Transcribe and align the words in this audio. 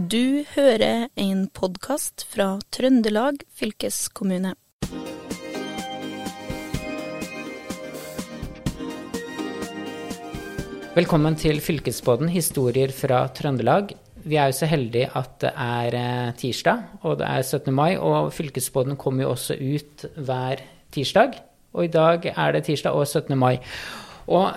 Du 0.00 0.46
hører 0.54 1.10
en 1.20 1.42
podkast 1.52 2.22
fra 2.30 2.54
Trøndelag 2.72 3.42
fylkeskommune. 3.52 4.54
Velkommen 10.94 11.36
til 11.36 11.60
Fylkesbåten, 11.60 12.30
historier 12.32 12.94
fra 12.96 13.26
Trøndelag. 13.28 13.92
Vi 14.24 14.40
er 14.40 14.48
jo 14.48 14.56
så 14.62 14.70
heldige 14.70 15.10
at 15.20 15.36
det 15.44 15.52
er 15.66 15.98
eh, 16.00 16.32
tirsdag, 16.38 16.96
og 17.02 17.18
det 17.20 17.28
er 17.28 17.42
17. 17.42 17.74
mai. 17.74 17.98
Og 17.98 18.32
Fylkesbåten 18.32 18.96
kommer 18.96 19.26
jo 19.26 19.34
også 19.34 19.58
ut 19.60 20.08
hver 20.16 20.64
tirsdag. 20.96 21.36
Og 21.74 21.84
i 21.84 21.92
dag 21.92 22.24
er 22.32 22.56
det 22.56 22.64
tirsdag 22.70 22.96
og 22.96 23.04
17. 23.04 23.36
mai. 23.36 23.58
Og 24.32 24.48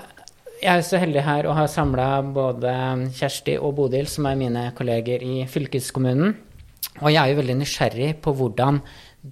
jeg 0.63 0.79
er 0.79 0.83
så 0.85 0.99
heldig 1.01 1.23
her 1.25 1.47
å 1.47 1.55
ha 1.57 1.65
samla 1.67 2.07
både 2.35 2.73
Kjersti 3.17 3.57
og 3.59 3.75
Bodil, 3.79 4.07
som 4.07 4.27
er 4.29 4.39
mine 4.39 4.69
kolleger 4.77 5.23
i 5.25 5.43
fylkeskommunen. 5.49 6.35
Og 7.01 7.09
jeg 7.09 7.19
er 7.19 7.31
jo 7.31 7.39
veldig 7.41 7.57
nysgjerrig 7.59 8.09
på 8.23 8.33
hvordan 8.37 8.79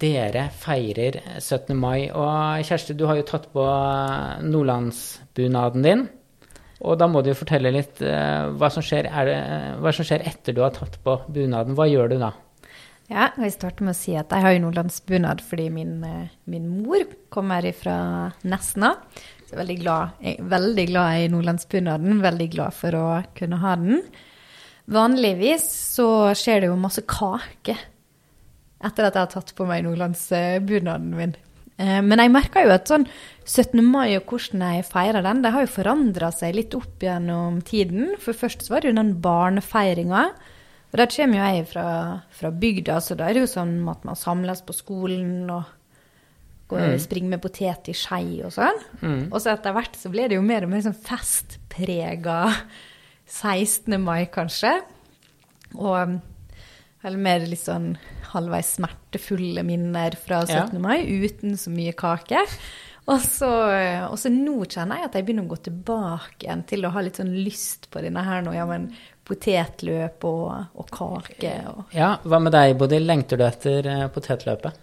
dere 0.02 0.48
feirer 0.56 1.20
17. 1.38 1.72
mai. 1.78 2.10
Og 2.10 2.66
Kjersti, 2.68 2.96
du 2.98 3.06
har 3.08 3.20
jo 3.20 3.26
tatt 3.28 3.48
på 3.54 3.64
nordlandsbunaden 4.44 5.86
din. 5.86 6.06
Og 6.82 6.98
da 6.98 7.08
må 7.08 7.22
du 7.22 7.30
jo 7.30 7.38
fortelle 7.38 7.72
litt 7.72 8.00
uh, 8.02 8.50
hva, 8.58 8.68
som 8.74 8.84
skjer, 8.84 9.08
det, 9.28 9.36
hva 9.80 9.92
som 9.94 10.06
skjer 10.06 10.24
etter 10.28 10.56
du 10.56 10.64
har 10.64 10.74
tatt 10.76 10.98
på 11.04 11.20
bunaden. 11.32 11.76
Hva 11.78 11.86
gjør 11.88 12.12
du 12.12 12.18
da? 12.24 12.32
Ja, 13.12 13.28
jeg 13.36 13.54
starter 13.54 13.86
med 13.86 13.94
å 13.94 13.98
si 13.98 14.16
at 14.18 14.32
jeg 14.32 14.44
har 14.44 14.54
jo 14.56 14.64
nordlandsbunad 14.64 15.42
fordi 15.44 15.68
min, 15.72 16.00
min 16.48 16.68
mor 16.82 17.04
kommer 17.32 17.66
fra 17.76 17.96
Nesna. 18.48 18.96
Så 19.52 19.58
veldig 19.58 19.74
glad, 19.82 20.20
veldig 20.48 20.84
glad 20.88 21.14
i 21.20 21.24
nordlandsbunaden. 21.28 22.22
Veldig 22.24 22.46
glad 22.54 22.72
for 22.72 22.96
å 22.96 23.08
kunne 23.36 23.58
ha 23.60 23.74
den. 23.76 23.98
Vanligvis 24.88 25.66
så 25.92 26.06
skjer 26.32 26.62
det 26.62 26.70
jo 26.70 26.78
masse 26.80 27.04
kake 27.04 27.74
etter 28.82 29.04
at 29.04 29.18
jeg 29.18 29.20
har 29.20 29.28
tatt 29.34 29.52
på 29.58 29.66
meg 29.68 29.84
nordlandsbunaden 29.84 31.12
min. 31.18 31.34
Men 31.76 32.22
jeg 32.22 32.32
merker 32.32 32.64
jo 32.64 32.72
at 32.72 32.88
sånn 32.88 33.04
17. 33.44 33.76
mai 33.84 34.14
og 34.16 34.32
hvordan 34.32 34.64
jeg 34.64 34.88
feirer 34.88 35.28
den, 35.28 35.44
det 35.44 35.52
har 35.52 35.66
jo 35.66 35.74
forandra 35.74 36.32
seg 36.32 36.56
litt 36.56 36.78
opp 36.78 37.04
gjennom 37.04 37.60
tiden. 37.68 38.16
For 38.24 38.32
først 38.32 38.64
så 38.64 38.72
var 38.72 38.82
det 38.82 38.94
jo 38.94 38.98
den 39.02 39.14
barnefeiringa. 39.20 40.24
Og 40.92 40.98
der 41.00 41.12
kommer 41.12 41.42
jo 41.42 41.44
jeg 41.44 41.68
fra, 41.74 41.86
fra, 42.40 42.56
bygda, 42.64 42.98
så 43.04 43.20
da 43.20 43.28
er 43.28 43.36
det 43.36 43.44
jo 43.44 43.52
sånn 43.52 43.76
at 43.92 44.08
man 44.08 44.16
samles 44.16 44.64
på 44.64 44.80
skolen 44.80 45.52
og 45.52 45.68
går, 46.72 46.88
mm. 46.94 46.98
springe 47.04 47.32
med 47.34 47.42
potet 47.44 47.92
i 47.92 47.96
skei 47.96 48.40
og 48.42 48.52
sånn. 48.56 48.82
Mm. 49.02 49.22
Og 49.30 49.38
så 49.42 49.52
etter 49.54 49.76
hvert 49.76 49.96
så 50.00 50.10
ble 50.12 50.26
det 50.30 50.40
jo 50.40 50.44
mer 50.46 50.66
og 50.66 50.72
mer 50.72 50.84
sånn 50.84 50.98
festprega 50.98 52.40
16. 53.28 53.96
mai, 54.02 54.26
kanskje. 54.32 54.74
Og 55.78 56.18
eller 57.02 57.18
mer 57.18 57.42
litt 57.50 57.64
sånn 57.64 57.96
halvveis 58.32 58.76
smertefulle 58.76 59.64
minner 59.66 60.14
fra 60.14 60.44
17. 60.46 60.76
Ja. 60.76 60.82
mai 60.82 61.02
uten 61.02 61.56
så 61.58 61.72
mye 61.74 61.94
kake. 61.98 62.44
Og 63.10 63.18
så, 63.18 63.48
og 64.06 64.14
så, 64.20 64.30
nå 64.30 64.60
kjenner 64.70 65.00
jeg 65.00 65.08
at 65.08 65.16
jeg 65.18 65.26
begynner 65.26 65.48
å 65.48 65.50
gå 65.50 65.58
tilbake 65.66 66.46
igjen 66.46 66.62
til 66.70 66.86
å 66.86 66.92
ha 66.94 67.02
litt 67.02 67.18
sånn 67.18 67.32
lyst 67.34 67.88
på 67.90 68.02
denne 68.04 68.22
her 68.22 68.44
nå. 68.46 68.54
Ja, 68.54 68.68
men 68.70 68.92
potetløp 69.26 70.22
og, 70.28 70.78
og 70.78 70.94
kake 70.94 71.56
og 71.72 71.96
Ja, 71.96 72.14
hva 72.22 72.38
med 72.42 72.54
deg, 72.54 72.76
Bodil? 72.78 73.06
Lengter 73.06 73.40
du 73.40 73.46
etter 73.46 73.86
uh, 73.90 74.06
potetløpet? 74.14 74.78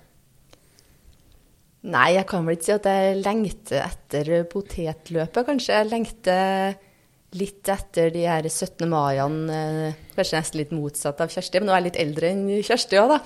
Nei, 1.87 2.09
jeg 2.17 2.25
kan 2.27 2.43
vel 2.43 2.57
ikke 2.57 2.67
si 2.67 2.75
at 2.75 2.87
jeg 2.91 3.19
lengter 3.21 3.85
etter 3.85 4.31
potetløpet. 4.51 5.45
Kanskje 5.47 5.77
jeg 5.77 5.89
lengter 5.93 6.75
litt 7.39 7.69
etter 7.71 8.09
de 8.11 8.25
her 8.27 8.49
17. 8.49 8.83
maiene. 8.89 9.61
Uh, 9.93 10.09
kanskje 10.17 10.41
nesten 10.41 10.59
litt 10.59 10.75
motsatt 10.75 11.21
av 11.23 11.31
Kjersti, 11.31 11.61
men 11.61 11.69
nå 11.69 11.75
er 11.75 11.79
jeg 11.79 11.87
litt 11.91 12.01
eldre 12.03 12.33
enn 12.33 12.43
Kjersti 12.65 12.99
òg, 12.99 13.13
da. 13.15 13.21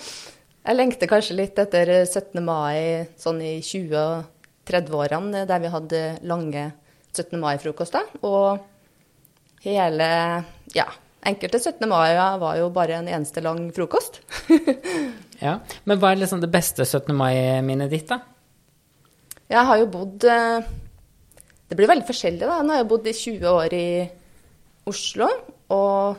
Jeg 0.63 0.77
lengter 0.77 1.09
kanskje 1.11 1.39
litt 1.39 1.57
etter 1.59 1.95
17. 2.05 2.39
mai 2.45 3.09
sånn 3.19 3.41
i 3.43 3.57
20- 3.63 4.29
30-årene 4.67 5.45
der 5.47 5.61
vi 5.63 5.71
hadde 5.71 6.01
lange 6.27 6.67
17. 7.13 7.39
mai-frokoster. 7.41 8.09
Og 8.23 8.59
hele 9.63 10.09
Ja, 10.75 10.87
enkelte 11.23 11.59
17. 11.59 11.87
mai 11.89 12.15
var 12.39 12.57
jo 12.57 12.69
bare 12.73 12.99
en 12.99 13.07
eneste 13.07 13.43
lang 13.43 13.69
frokost. 13.75 14.21
ja, 15.45 15.59
Men 15.85 15.99
hva 15.99 16.11
er 16.13 16.23
liksom 16.23 16.41
det 16.41 16.51
beste 16.51 16.85
17. 16.85 17.13
mai-minnet 17.15 17.91
ditt, 17.91 18.07
da? 18.09 18.21
Jeg 19.53 19.69
har 19.69 19.79
jo 19.81 19.89
bodd 19.93 20.25
eh, 20.25 20.69
Det 21.69 21.77
blir 21.77 21.89
veldig 21.91 22.07
forskjellig, 22.07 22.41
da. 22.41 22.61
Nå 22.65 22.73
har 22.73 22.81
jeg 22.81 22.91
bodd 22.91 23.09
i 23.09 23.15
20 23.17 23.49
år 23.51 23.75
i 23.77 23.87
Oslo. 24.89 25.27
Og 25.73 26.17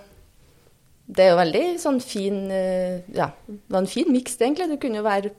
det 1.04 1.24
er 1.24 1.32
jo 1.32 1.40
veldig 1.40 1.64
sånn 1.82 1.98
fin 2.02 2.44
eh, 2.54 3.02
Ja, 3.16 3.32
det 3.48 3.74
var 3.74 3.82
en 3.82 3.90
fin 3.90 4.10
miks, 4.12 4.38
egentlig. 4.38 4.70
Du 4.70 4.78
kunne 4.82 5.02
jo 5.02 5.06
være 5.06 5.34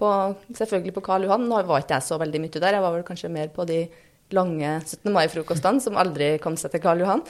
på, 0.00 0.10
selvfølgelig 0.56 0.94
på 0.96 1.04
Karl 1.08 1.26
Johan. 1.26 1.48
Nå 1.48 1.64
var 1.68 1.82
ikke 1.82 1.98
jeg 1.98 2.08
så 2.08 2.20
veldig 2.20 2.44
mye 2.44 2.54
der, 2.60 2.76
jeg 2.76 2.84
var 2.86 2.94
vel 2.96 3.08
kanskje 3.08 3.32
mer 3.32 3.50
på 3.56 3.66
de 3.68 3.82
lange 4.30 4.68
17. 4.84 5.10
mai-frokostene 5.10 5.82
som 5.82 5.96
aldri 5.98 6.36
kom 6.42 6.54
seg 6.60 6.70
til 6.74 6.82
Karl 6.84 7.02
Johan. 7.02 7.24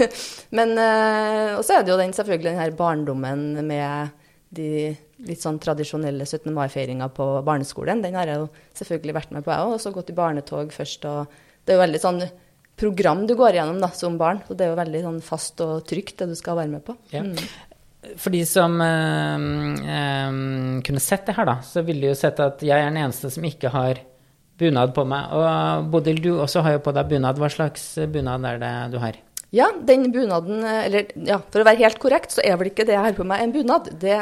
Men, 0.56 0.76
øh, 0.78 1.56
Og 1.58 1.64
så 1.66 1.78
er 1.80 1.82
det 1.82 1.90
jo 1.90 1.98
den, 1.98 2.14
selvfølgelig 2.14 2.52
den 2.52 2.60
her 2.60 2.76
barndommen 2.78 3.66
med 3.66 4.12
de 4.54 4.94
litt 5.28 5.42
sånn 5.42 5.60
tradisjonelle 5.62 6.26
17. 6.26 6.48
mai-feiringa 6.54 7.10
på 7.14 7.26
barneskolen. 7.46 8.02
Den 8.04 8.16
har 8.18 8.30
jeg 8.30 8.42
jo 8.42 8.48
selvfølgelig 8.80 9.16
vært 9.16 9.34
med 9.34 9.44
på, 9.44 9.52
jeg 9.52 9.66
òg. 9.66 9.74
Og 9.76 9.82
så 9.82 9.92
gått 9.94 10.12
i 10.12 10.16
barnetog 10.16 10.72
først. 10.74 11.04
og 11.10 11.36
Det 11.64 11.74
er 11.74 11.78
jo 11.78 11.84
veldig 11.84 12.02
sånn 12.02 12.24
program 12.76 13.26
du 13.28 13.36
går 13.38 13.56
igjennom 13.56 13.78
da, 13.82 13.90
som 13.94 14.18
barn. 14.20 14.42
Så 14.46 14.56
Det 14.56 14.66
er 14.66 14.72
jo 14.72 14.80
veldig 14.80 15.04
sånn 15.04 15.20
fast 15.24 15.60
og 15.64 15.86
trygt, 15.88 16.18
det 16.18 16.32
du 16.32 16.36
skal 16.38 16.58
være 16.60 16.74
med 16.74 16.84
på. 16.86 16.96
Ja. 17.14 17.22
Mm. 17.22 17.38
For 18.20 18.34
de 18.34 18.42
som 18.44 18.74
øh, 18.84 19.44
øh, 19.80 20.80
kunne 20.84 21.00
sett 21.00 21.24
det 21.26 21.36
her, 21.38 21.48
da, 21.48 21.60
så 21.64 21.82
ville 21.86 22.04
de 22.04 22.12
jo 22.12 22.18
sett 22.18 22.40
at 22.42 22.60
jeg 22.60 22.76
er 22.76 22.90
den 22.90 23.00
eneste 23.00 23.30
som 23.32 23.46
ikke 23.48 23.72
har 23.72 24.02
bunad 24.60 24.92
på 24.94 25.04
meg. 25.08 25.32
Og 25.34 25.88
Bodil, 25.92 26.20
du 26.22 26.34
også 26.36 26.62
har 26.66 26.76
jo 26.76 26.84
på 26.84 26.92
deg 26.94 27.08
bunad. 27.10 27.40
Hva 27.40 27.50
slags 27.50 27.94
bunad 28.12 28.44
er 28.48 28.60
det 28.62 28.74
du 28.92 29.00
har? 29.02 29.18
Ja, 29.54 29.68
den 29.86 30.08
bunaden 30.10 30.64
Eller 30.66 31.12
ja, 31.14 31.38
for 31.38 31.62
å 31.62 31.66
være 31.68 31.84
helt 31.84 32.00
korrekt, 32.02 32.34
så 32.34 32.42
er 32.42 32.58
vel 32.58 32.72
ikke 32.72 32.86
det 32.88 32.96
jeg 32.96 33.06
har 33.06 33.16
på 33.16 33.26
meg, 33.26 33.42
en 33.42 33.54
bunad. 33.54 33.90
Det, 34.02 34.18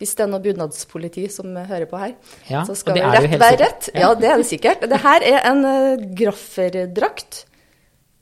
hvis 0.00 0.14
det 0.16 0.24
er 0.24 0.30
noe 0.32 0.42
bunadspoliti 0.44 1.26
som 1.32 1.52
hører 1.54 1.84
på 1.90 2.00
her, 2.00 2.14
ja, 2.48 2.64
så 2.64 2.74
skal 2.78 2.96
vel 2.96 3.12
rett 3.12 3.36
være 3.36 3.58
rett. 3.60 3.90
Ja. 3.92 4.14
det 4.16 4.30
er 4.32 4.40
det 4.40 4.48
sikkert. 4.48 4.86
Det 4.88 5.00
her 5.02 5.26
er 5.28 5.42
en 5.50 5.60
uh, 5.66 6.06
grafferdrakt. 6.16 7.44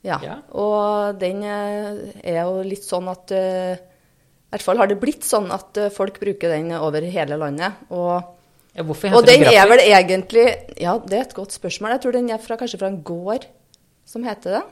Ja. 0.06 0.19
ja. 0.22 0.41
Og 0.59 1.19
den 1.21 1.44
er 1.47 2.43
jo 2.43 2.65
litt 2.67 2.87
sånn 2.87 3.06
at 3.11 3.31
uh, 3.34 3.78
i 4.49 4.56
hvert 4.56 4.65
fall 4.65 4.81
har 4.81 4.88
det 4.88 4.97
blitt 4.97 5.27
sånn 5.28 5.50
at 5.53 5.77
eh, 5.77 5.91
folk 5.93 6.17
bruker 6.22 6.55
den 6.55 6.71
over 6.78 7.05
hele 7.05 7.37
landet. 7.37 7.83
Og, 7.93 8.15
ja, 8.72 8.84
og 9.12 9.27
den 9.28 9.44
er 9.44 9.67
vel 9.69 9.83
egentlig 9.84 10.47
Ja, 10.81 10.94
det 11.05 11.19
er 11.19 11.27
et 11.27 11.34
godt 11.37 11.53
spørsmål. 11.53 11.93
Jeg 11.99 12.05
tror 12.06 12.17
den 12.17 12.31
er 12.33 12.41
fra, 12.41 12.56
kanskje 12.56 12.81
fra 12.81 12.88
en 12.88 13.03
gård 13.05 13.44
som 14.09 14.25
heter 14.25 14.56
det. 14.56 14.62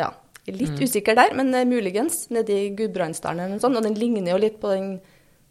Ja, 0.00 0.14
Litt 0.46 0.78
mm. 0.78 0.80
usikker 0.86 1.18
der, 1.18 1.34
men 1.36 1.52
uh, 1.52 1.66
muligens 1.68 2.30
nedi 2.32 2.70
Gudbrandsdalen 2.78 3.42
eller 3.44 3.58
noe 3.58 3.64
sånt. 3.66 3.76
Og 3.76 3.84
den 3.84 3.98
ligner 4.00 4.32
jo 4.32 4.40
litt 4.46 4.56
på 4.62 4.72
den, 4.72 4.88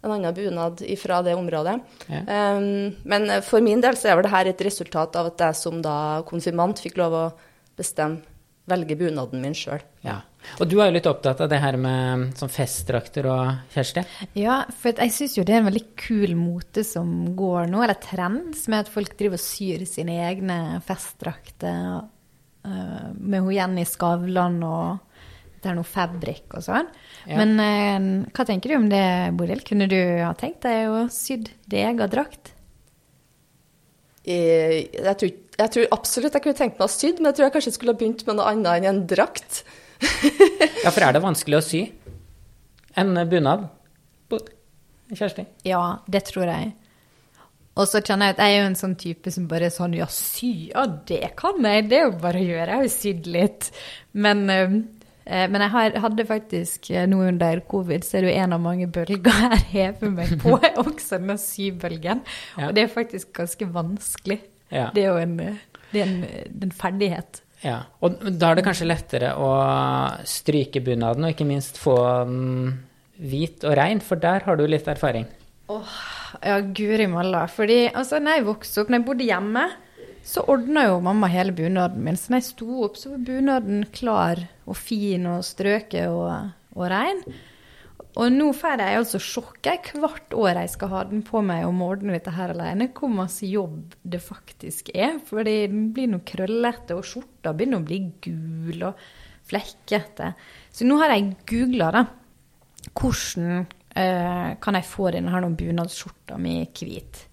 en 0.05 0.15
annen 0.15 0.35
bunad 0.35 0.83
fra 1.01 1.21
det 1.25 1.35
området. 1.37 1.79
Ja. 2.11 2.21
Um, 2.57 2.95
men 3.03 3.27
for 3.45 3.63
min 3.65 3.83
del 3.83 3.97
så 3.99 4.11
er 4.11 4.19
vel 4.19 4.27
det 4.27 4.35
her 4.35 4.51
et 4.51 4.63
resultat 4.67 5.17
av 5.19 5.33
at 5.33 5.43
jeg 5.47 5.59
som 5.59 5.81
da 5.85 5.97
konfirmant 6.27 6.81
fikk 6.81 6.99
lov 7.01 7.17
å 7.17 7.25
bestemme, 7.77 8.23
velge 8.65 8.95
bunaden 8.97 9.43
min 9.43 9.53
sjøl. 9.53 9.83
Ja. 10.05 10.23
Og 10.59 10.69
du 10.69 10.77
er 10.79 10.89
jo 10.89 10.95
litt 10.95 11.09
opptatt 11.09 11.41
av 11.41 11.49
det 11.51 11.59
her 11.61 11.77
med 11.81 12.31
sånn 12.39 12.51
festdrakter 12.53 13.27
og 13.29 13.71
Kjersti? 13.73 14.03
Ja, 14.37 14.61
for 14.77 14.93
jeg 14.93 15.13
syns 15.13 15.37
jo 15.37 15.45
det 15.45 15.55
er 15.55 15.63
en 15.63 15.69
veldig 15.69 15.85
kul 15.99 16.35
mote 16.37 16.85
som 16.85 17.11
går 17.37 17.69
nå, 17.71 17.81
eller 17.85 17.97
trend, 18.01 18.53
med 18.71 18.85
at 18.85 18.91
folk 18.91 19.15
driver 19.19 19.39
og 19.39 19.45
syr 19.45 19.85
sine 19.89 20.19
egne 20.27 20.59
festdrakter 20.85 22.01
uh, 22.01 23.09
med 23.17 23.45
hun 23.45 23.53
Jenny 23.55 23.85
Skavlan 23.89 24.61
og 24.65 25.04
det 25.65 25.71
er 25.71 25.77
noe 25.79 25.87
fabrikk 25.87 26.57
og 26.59 26.65
sånn. 26.65 26.89
Ja. 27.25 27.39
Men 27.41 27.55
eh, 27.61 28.09
hva 28.35 28.45
tenker 28.47 28.71
du 28.71 28.77
om 28.77 28.89
det, 28.91 29.05
Bodil? 29.37 29.63
Kunne 29.65 29.89
du 29.91 29.97
ha 30.21 30.33
tenkt 30.37 30.63
deg 30.67 30.91
å 30.93 31.05
sydd 31.13 31.49
deg 31.71 32.03
og 32.05 32.13
drakt? 32.13 32.53
Jeg, 34.25 34.87
jeg, 34.93 35.17
tror, 35.21 35.33
jeg, 35.59 35.71
tror, 35.73 35.89
absolutt 35.93 36.37
jeg 36.37 36.45
kunne 36.45 36.57
tenkt 36.57 36.79
meg 36.79 36.87
å 36.87 36.93
sydd, 36.93 37.19
men 37.19 37.29
jeg 37.29 37.37
tror 37.37 37.47
jeg 37.47 37.55
kanskje 37.57 37.75
skulle 37.75 37.93
ha 37.93 37.99
begynt 37.99 38.25
med 38.25 38.39
noe 38.39 38.53
annet 38.53 38.71
enn 38.79 38.89
en 38.89 39.03
drakt. 39.09 39.63
ja, 40.85 40.89
for 40.91 41.05
er 41.05 41.15
det 41.15 41.25
vanskelig 41.25 41.59
å 41.59 41.65
sy 41.65 41.83
en 42.95 43.17
bunad? 43.29 43.67
Kjersti? 45.13 45.45
Ja, 45.67 46.01
det 46.09 46.25
tror 46.31 46.49
jeg. 46.49 46.73
Og 47.75 47.89
så 47.91 47.99
kjenner 47.99 48.29
jeg 48.29 48.37
at 48.37 48.41
jeg 48.41 48.55
er 48.55 48.61
jo 48.61 48.67
en 48.69 48.77
sånn 48.79 48.95
type 48.99 49.31
som 49.35 49.47
bare 49.51 49.67
er 49.67 49.73
sånn 49.75 49.97
Ja, 49.97 50.07
sy, 50.11 50.69
ja, 50.71 50.85
det 50.87 51.33
kan 51.39 51.59
jeg. 51.59 51.89
Det 51.91 51.99
er 51.99 52.05
jo 52.07 52.13
bare 52.21 52.39
å 52.39 52.45
gjøre. 52.45 52.67
Jeg 52.69 52.79
har 52.79 52.85
jo 52.87 52.93
sydd 52.93 53.27
litt. 53.29 53.67
Men, 54.15 54.45
øh, 54.49 54.77
men 55.51 55.63
jeg 55.65 55.73
har, 55.73 55.95
hadde 56.05 56.25
faktisk 56.29 56.89
eh, 56.93 57.07
nå 57.09 57.21
under 57.27 57.61
covid, 57.71 58.05
så 58.05 58.17
er 58.19 58.25
det 58.25 58.33
jo 58.33 58.41
en 58.43 58.57
av 58.57 58.61
mange 58.61 58.87
bølger 58.93 59.39
jeg 59.55 59.63
hever 59.71 60.11
meg 60.13 60.35
på, 60.41 60.57
også 60.85 61.19
den 61.21 61.39
sybølgen. 61.41 62.21
Ja. 62.57 62.67
Og 62.69 62.75
det 62.77 62.85
er 62.85 62.93
faktisk 62.93 63.33
ganske 63.39 63.69
vanskelig. 63.73 64.39
Ja. 64.73 64.89
Det 64.95 65.05
er 65.05 65.09
jo 65.13 65.21
en, 65.21 65.37
det 65.93 66.01
er 66.01 66.05
en, 66.05 66.19
en 66.67 66.75
ferdighet. 66.75 67.41
Ja, 67.65 67.79
og 68.03 68.19
da 68.37 68.51
er 68.51 68.59
det 68.59 68.65
kanskje 68.67 68.85
lettere 68.89 69.31
å 69.41 69.49
stryke 70.29 70.83
bunaden, 70.85 71.25
og 71.25 71.33
ikke 71.33 71.47
minst 71.49 71.79
få 71.81 71.95
den 72.27 72.75
hvit 73.17 73.63
og 73.65 73.77
rein? 73.79 74.01
For 74.03 74.19
der 74.21 74.45
har 74.45 74.59
du 74.59 74.65
litt 74.69 74.87
erfaring. 74.91 75.25
Åh, 75.71 75.95
Ja, 76.43 76.59
guri 76.59 77.07
malla. 77.07 77.45
Fordi 77.47 77.85
altså, 77.87 78.19
når 78.19 78.39
jeg 78.39 78.45
vokste 78.49 78.81
opp, 78.81 78.89
når 78.91 78.99
jeg 78.99 79.05
bodde 79.07 79.27
hjemme, 79.29 79.63
så 80.25 80.41
ordna 80.49 80.87
jo 80.87 81.01
mamma 81.05 81.29
hele 81.29 81.53
bunaden 81.53 82.01
min. 82.03 82.17
Så 82.17 82.31
når 82.33 82.41
jeg 82.41 82.47
sto 82.49 82.79
opp, 82.87 82.95
så 82.97 83.11
var 83.13 83.25
bunaden 83.27 83.83
klar 83.93 84.41
og 84.65 84.77
fin 84.79 85.27
og 85.29 85.43
strøket 85.45 86.09
og, 86.09 86.55
og 86.73 86.87
rein. 86.89 87.21
Og 88.15 88.31
nå 88.31 88.47
får 88.55 88.79
jeg 88.79 88.97
altså 89.01 89.19
sjokket 89.19 89.91
hvert 89.99 90.33
år 90.39 90.61
jeg 90.61 90.71
skal 90.71 90.91
ha 90.93 91.03
den 91.09 91.21
på 91.27 91.41
meg 91.43 91.65
og 91.67 91.81
ordne 91.83 92.15
dette 92.15 92.31
her 92.31 92.53
alene, 92.53 92.87
hvor 92.95 93.11
masse 93.11 93.45
jobb 93.49 93.93
det 94.01 94.21
faktisk 94.23 94.89
er. 94.95 95.19
For 95.27 95.43
den 95.45 95.89
blir 95.93 96.09
nå 96.09 96.21
krøllete, 96.25 96.95
og 96.95 97.05
skjorta 97.05 97.53
begynner 97.53 97.83
å 97.83 97.85
bli 97.85 97.99
gul 98.23 98.87
og 98.87 99.05
flekkete. 99.45 100.31
Så 100.71 100.87
nå 100.87 100.97
har 101.03 101.13
jeg 101.13 101.35
googla, 101.51 101.91
da. 101.91 102.05
Hvordan 102.95 103.65
eh, 103.99 104.49
kan 104.63 104.79
jeg 104.79 104.87
få 104.87 105.11
denne 105.13 105.35
her 105.35 105.49
bunadsskjorta 105.59 106.39
mi 106.39 106.61
hvit? 106.71 107.25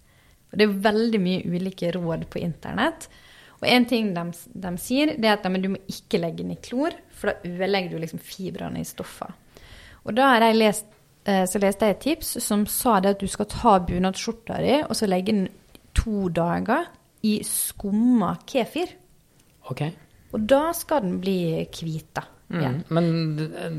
Og 0.52 0.60
det 0.60 0.66
er 0.66 0.81
veldig 0.87 1.20
mye 1.22 1.44
ulike 1.49 1.93
råd 1.96 2.26
på 2.31 2.43
internett. 2.43 3.08
Og 3.62 3.69
en 3.70 3.87
ting 3.88 4.10
de, 4.14 4.25
de 4.64 4.72
sier, 4.82 5.14
det 5.16 5.28
er 5.28 5.38
at 5.38 5.46
men 5.49 5.62
du 5.62 5.70
må 5.72 5.81
ikke 5.90 6.20
legge 6.20 6.43
den 6.43 6.56
i 6.56 6.60
klor, 6.60 6.94
for 7.14 7.31
da 7.31 7.49
ødelegger 7.49 7.94
du 7.94 8.02
liksom 8.02 8.20
fibrene 8.22 8.82
i 8.82 8.87
stoffet. 8.87 9.32
Og 10.02 10.16
da 10.19 10.32
har 10.34 10.44
jeg 10.49 10.58
lest, 10.58 10.88
eh, 11.31 11.44
så 11.49 11.60
leste 11.62 11.88
jeg 11.88 11.96
et 11.96 12.04
tips 12.08 12.34
som 12.43 12.66
sa 12.66 12.99
det 13.00 13.14
at 13.14 13.22
du 13.22 13.31
skal 13.31 13.49
ta 13.50 13.76
bunadsskjorta 13.87 14.58
di 14.64 14.81
og 14.82 14.96
så 14.99 15.08
legge 15.08 15.31
den 15.31 15.46
to 15.94 16.26
dager 16.34 16.90
i 17.22 17.38
skumma 17.46 18.34
kefir. 18.49 18.90
Ok. 19.70 19.87
Og 20.34 20.46
da 20.49 20.64
skal 20.75 21.04
den 21.04 21.20
bli 21.22 21.38
hvit, 21.70 22.08
da. 22.19 22.26
Mm. 22.52 22.82
Men 22.93 23.06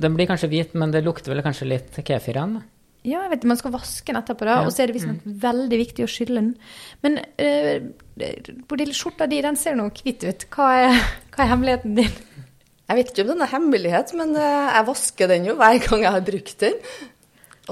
den 0.02 0.16
blir 0.16 0.30
kanskje 0.30 0.50
hvit, 0.50 0.72
men 0.80 0.94
det 0.94 1.04
lukter 1.06 1.34
vel 1.34 1.44
kanskje 1.46 1.68
litt 1.70 2.00
kefir 2.08 2.40
igjen? 2.40 2.62
Ja, 3.04 3.26
jeg 3.26 3.34
vet 3.34 3.48
man 3.52 3.60
skal 3.60 3.74
vaske 3.74 4.08
den 4.14 4.20
etterpå, 4.22 4.46
da, 4.48 4.62
Ja. 4.62 4.66
og 4.68 4.72
så 4.72 4.84
er 4.84 4.88
det 4.92 4.96
visstnok 4.96 5.24
veldig 5.44 5.80
viktig 5.82 6.06
å 6.06 6.12
skylle 6.12 6.40
den. 6.40 6.52
Men 7.04 7.18
uh, 7.20 7.88
Bodil, 8.70 8.94
skjorta 8.96 9.28
di, 9.28 9.42
den 9.44 9.60
ser 9.60 9.76
nå 9.76 9.90
hvit 9.98 10.24
ut. 10.24 10.46
Hva 10.56 10.70
er, 10.86 11.02
hva 11.36 11.44
er 11.44 11.52
hemmeligheten 11.52 11.98
din? 12.00 12.14
Jeg 12.88 13.00
vet 13.00 13.12
ikke 13.12 13.26
om 13.26 13.34
den 13.34 13.44
er 13.44 13.52
hemmelighet, 13.52 14.14
men 14.20 14.32
uh, 14.38 14.72
jeg 14.72 14.88
vasker 14.88 15.32
den 15.34 15.50
jo 15.50 15.58
hver 15.60 15.82
gang 15.84 16.06
jeg 16.08 16.16
har 16.16 16.26
brukt 16.32 16.64
den. 16.64 16.80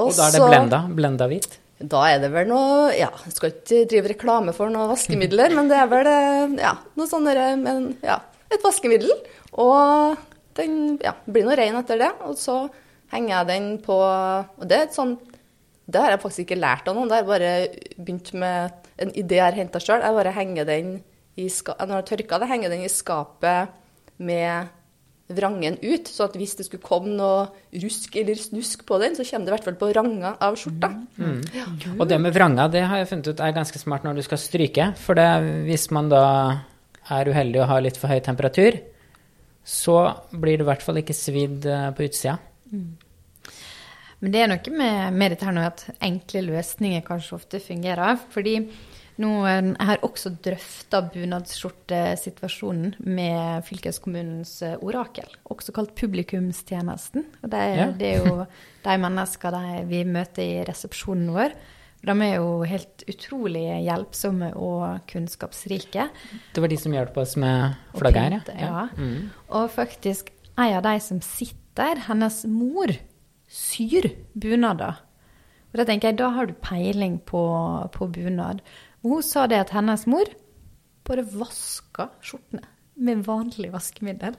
Og 0.01 0.11
da 0.15 0.27
er 0.27 0.35
det 0.35 0.43
blenda? 0.47 0.81
Blenda 0.99 1.27
hvit? 1.31 1.57
Da 1.81 2.03
er 2.11 2.19
det 2.21 2.29
vel 2.33 2.45
noe 2.51 2.91
Ja, 2.93 3.09
jeg 3.25 3.33
skal 3.33 3.53
ikke 3.55 3.85
drive 3.89 4.11
reklame 4.13 4.53
for 4.53 4.69
noen 4.71 4.91
vaskemidler, 4.91 5.55
men 5.57 5.71
det 5.71 5.79
er 5.81 5.87
vel 5.89 6.09
eh, 6.11 6.53
ja, 6.61 6.75
noe 6.99 7.09
sånn 7.09 7.25
derre 7.25 7.55
men, 7.59 7.87
Ja, 8.05 8.19
et 8.51 8.61
vaskemiddel. 8.63 9.11
Og 9.59 10.19
den 10.59 10.99
ja, 11.01 11.15
blir 11.25 11.47
nå 11.47 11.55
ren 11.57 11.79
etter 11.79 11.99
det. 12.03 12.11
Og 12.27 12.37
så 12.39 12.61
henger 13.11 13.33
jeg 13.35 13.49
den 13.51 13.69
på 13.83 13.97
Og 14.01 14.65
det 14.67 14.77
er 14.77 14.87
et 14.87 14.97
sånn 14.97 15.15
Det 15.85 16.01
har 16.01 16.13
jeg 16.13 16.23
faktisk 16.23 16.45
ikke 16.45 16.59
lært 16.61 16.87
av 16.87 16.97
noen, 16.97 17.09
det 17.09 17.17
har 17.17 17.23
jeg 17.23 17.31
bare 17.31 17.53
begynt 17.97 18.33
med 18.39 18.91
en 19.01 19.15
idé 19.17 19.39
jeg 19.39 19.47
har 19.47 19.57
henta 19.57 19.79
sjøl. 19.81 20.03
Jeg 20.03 20.17
bare 20.17 20.35
henger 20.35 20.67
den 20.67 20.91
i 21.39 21.47
ska 21.49 21.75
Når 21.79 22.01
jeg 22.01 22.09
tørka 22.11 22.39
det, 22.41 22.51
henger 22.51 22.73
den 22.73 22.85
i 22.85 22.91
skapet 22.91 23.73
med 24.21 24.69
vrangen 25.31 25.77
ut, 25.79 26.09
så 26.11 26.25
at 26.27 26.35
hvis 26.35 26.57
det 26.59 26.65
skulle 26.67 26.83
komme 26.83 27.13
noe 27.15 27.45
rusk 27.81 28.17
eller 28.19 28.35
snusk 28.39 28.83
på 28.87 28.97
den, 29.01 29.15
så 29.15 29.23
kommer 29.23 29.47
det 29.47 29.51
i 29.51 29.55
hvert 29.55 29.67
fall 29.69 29.77
på 29.79 29.91
ranga 29.95 30.33
av 30.43 30.57
skjorta. 30.59 30.89
Og 31.95 32.03
det 32.09 32.19
med 32.21 32.35
vranga, 32.35 32.67
det 32.71 32.83
har 32.83 33.01
jeg 33.01 33.09
funnet 33.13 33.31
ut 33.31 33.43
er 33.43 33.55
ganske 33.55 33.81
smart 33.81 34.05
når 34.07 34.19
du 34.19 34.25
skal 34.27 34.41
stryke. 34.41 34.89
For 34.99 35.17
det, 35.17 35.29
hvis 35.69 35.87
man 35.95 36.11
da 36.11 36.23
er 37.11 37.31
uheldig 37.31 37.63
og 37.63 37.69
har 37.71 37.85
litt 37.85 37.99
for 37.99 38.11
høy 38.11 38.19
temperatur, 38.23 38.77
så 39.63 39.97
blir 40.31 40.59
det 40.59 40.65
i 40.65 40.69
hvert 40.71 40.83
fall 40.83 40.99
ikke 41.01 41.15
svidd 41.15 41.67
eh, 41.69 41.89
på 41.95 42.07
utsida. 42.07 42.37
Men 44.21 44.33
det 44.33 44.41
er 44.43 44.49
noe 44.51 44.73
med, 44.77 45.13
med 45.17 45.33
dette 45.33 45.47
her 45.47 45.55
nå 45.55 45.63
at 45.65 45.85
enkle 46.05 46.43
løsninger 46.45 47.01
kanskje 47.07 47.37
ofte 47.39 47.61
fungerer. 47.63 48.19
Fordi 48.33 48.55
nå 49.21 49.31
eh, 49.49 49.59
jeg 49.71 49.87
har 49.89 50.05
også 50.05 50.31
drøfta 50.45 51.01
bunadsskjortesituasjonen 51.13 52.95
med 53.05 53.65
fylkeskommunens 53.67 54.53
eh, 54.65 54.77
orakel, 54.81 55.27
også 55.51 55.73
kalt 55.75 55.93
publikumstjenesten. 55.97 57.25
Og 57.43 57.51
det, 57.53 57.63
Ja. 57.77 57.91
det 57.97 58.07
er 58.15 58.25
jo 58.25 58.45
de 58.87 58.97
menneskene 59.03 59.83
vi 59.89 60.03
møter 60.07 60.43
i 60.45 60.65
resepsjonen 60.69 61.31
vår. 61.35 61.55
De 62.01 62.13
er 62.25 62.35
jo 62.39 62.63
helt 62.65 63.03
utrolig 63.11 63.65
hjelpsomme 63.85 64.53
og 64.57 65.03
kunnskapsrike. 65.11 66.07
Det 66.55 66.61
var 66.63 66.71
de 66.71 66.77
som 66.81 66.93
hjalp 66.97 67.17
oss 67.21 67.35
med 67.37 67.75
flagget 67.93 68.47
her, 68.49 68.53
ja. 68.57 68.69
ja. 68.69 68.85
Mm. 68.97 69.27
Og 69.53 69.67
faktisk, 69.69 70.31
en 70.57 70.77
av 70.79 70.85
de 70.87 70.95
som 70.99 71.21
sitter, 71.21 71.60
hennes 71.79 72.45
mor, 72.45 72.91
syr 73.47 74.09
bunader. 74.33 74.99
Og 75.71 75.77
da 75.79 75.85
tenker 75.87 76.09
jeg, 76.11 76.17
da 76.19 76.29
har 76.35 76.45
du 76.45 76.53
peiling 76.53 77.19
på, 77.25 77.41
på 77.91 78.07
bunad. 78.11 78.59
Og 79.03 79.09
hun 79.15 79.23
sa 79.23 79.47
det 79.47 79.59
at 79.63 79.69
hennes 79.71 80.05
mor 80.07 80.25
bare 81.07 81.23
vaska 81.23 82.09
skjortene 82.21 82.61
med 83.01 83.23
vanlig 83.25 83.71
vaskemiddel. 83.73 84.35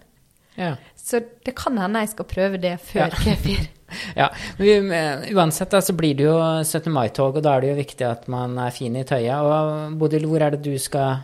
Ja. 0.54 0.74
Så 0.96 1.22
det 1.44 1.54
kan 1.56 1.78
hende 1.80 2.02
jeg 2.04 2.10
skal 2.12 2.28
prøve 2.28 2.58
det 2.60 2.74
før 2.80 3.08
Ja. 3.08 3.22
kefir. 3.24 3.68
Ja, 4.16 4.30
men 4.56 4.86
eh, 4.96 5.26
Uansett 5.36 5.68
da, 5.74 5.80
så 5.84 5.92
blir 5.92 6.14
det 6.16 6.24
jo 6.24 6.32
17. 6.64 6.86
mai-tog, 6.92 7.36
og 7.36 7.42
da 7.44 7.56
er 7.58 7.60
det 7.60 7.68
jo 7.68 7.76
viktig 7.76 8.06
at 8.08 8.22
man 8.32 8.54
er 8.56 8.70
fin 8.72 8.94
i 8.96 9.02
tøyet. 9.04 9.36
Og 9.36 9.98
Bodil, 10.00 10.24
hvor 10.30 10.40
er 10.40 10.54
det 10.54 10.62
du 10.64 10.78
skal 10.80 11.18